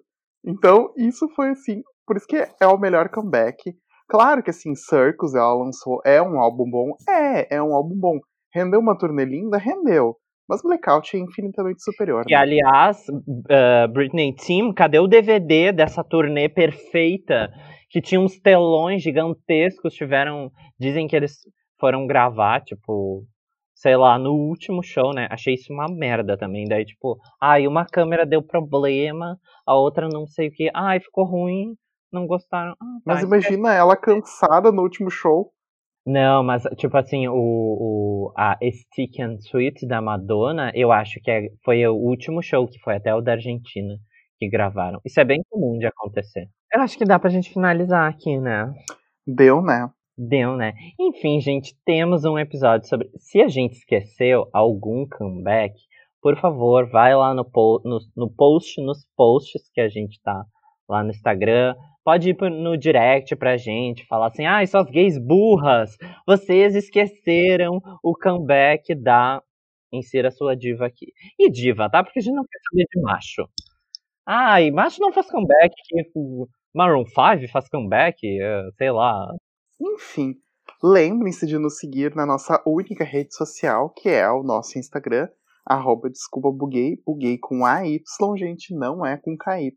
[0.46, 3.58] Então, isso foi assim, por isso que é o melhor comeback.
[4.10, 6.92] Claro que assim, Circus ela lançou, é um álbum bom?
[7.08, 8.20] É, é um álbum bom.
[8.54, 9.58] Rendeu uma turnê linda?
[9.58, 10.18] Rendeu.
[10.50, 12.26] Mas Blackout é infinitamente superior.
[12.26, 12.42] Que, né?
[12.42, 17.50] aliás, uh, Britney Team, cadê o DVD dessa turnê perfeita?
[17.90, 20.52] Que tinha uns telões gigantescos, tiveram.
[20.78, 21.38] Dizem que eles
[21.80, 23.24] foram gravar, tipo,
[23.82, 25.28] sei lá, no último show, né?
[25.32, 26.66] Achei isso uma merda também.
[26.68, 31.26] Daí, tipo, ai, uma câmera deu problema, a outra não sei o que, ai, ficou
[31.26, 31.74] ruim,
[32.14, 32.74] não gostaram.
[32.74, 35.52] Ah, tá, Mas imagina ela cansada no último show.
[36.06, 41.30] Não, mas tipo assim, o, o, a Stick and Sweet da Madonna, eu acho que
[41.32, 43.96] é- foi o último show, que foi até o da Argentina,
[44.38, 45.00] que gravaram.
[45.06, 46.48] Isso é bem comum de acontecer.
[46.74, 48.72] Eu acho que dá pra gente finalizar aqui, né?
[49.26, 49.90] Deu, né?
[50.24, 50.74] Deu, né?
[51.00, 53.10] Enfim, gente, temos um episódio sobre.
[53.18, 55.74] Se a gente esqueceu algum comeback,
[56.22, 60.46] por favor, vai lá no, po no, no post, nos posts que a gente tá
[60.88, 61.76] lá no Instagram.
[62.04, 65.98] Pode ir no direct pra gente, falar assim, ai, ah, suas gays burras,
[66.28, 69.42] vocês esqueceram o comeback da
[69.92, 71.08] Insira sua diva aqui.
[71.40, 72.04] E diva, tá?
[72.04, 73.50] Porque a gente não quer saber de macho.
[74.26, 75.74] Ai, macho não faz comeback.
[76.76, 79.28] Maroon 5 faz comeback, eh, sei lá.
[79.84, 80.36] Enfim,
[80.84, 85.28] lembrem-se de nos seguir na nossa única rede social, que é o nosso Instagram,
[85.66, 88.00] arroba desculpa buguei, buguei com AY,
[88.38, 89.74] gente, não é com KY.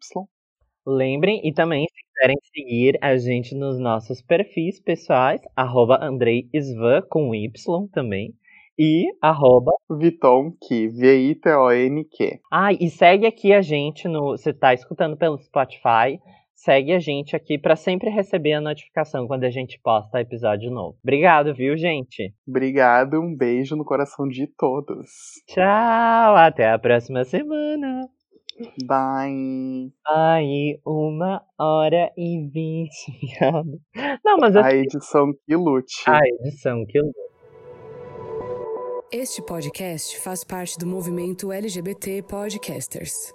[0.87, 7.01] Lembrem, e também se quiserem seguir a gente nos nossos perfis pessoais, arroba Andrei Svan,
[7.09, 8.35] com Y também,
[8.79, 12.41] e arroba Vitonk, V-I-T-O-N-Q.
[12.53, 14.33] Ah, e segue aqui a gente no.
[14.33, 16.21] Você tá escutando pelo Spotify.
[16.65, 20.97] Segue a gente aqui para sempre receber a notificação quando a gente posta episódio novo.
[21.03, 22.35] Obrigado, viu, gente?
[22.49, 25.11] Obrigado, um beijo no coração de todos.
[25.47, 28.09] Tchau, até a próxima semana.
[28.87, 29.93] Bye.
[30.09, 33.13] Aí, uma hora e vinte.
[34.25, 36.03] Não, mas assim, A edição que lute.
[36.07, 37.19] A edição que lute.
[39.13, 43.35] Este podcast faz parte do movimento LGBT Podcasters.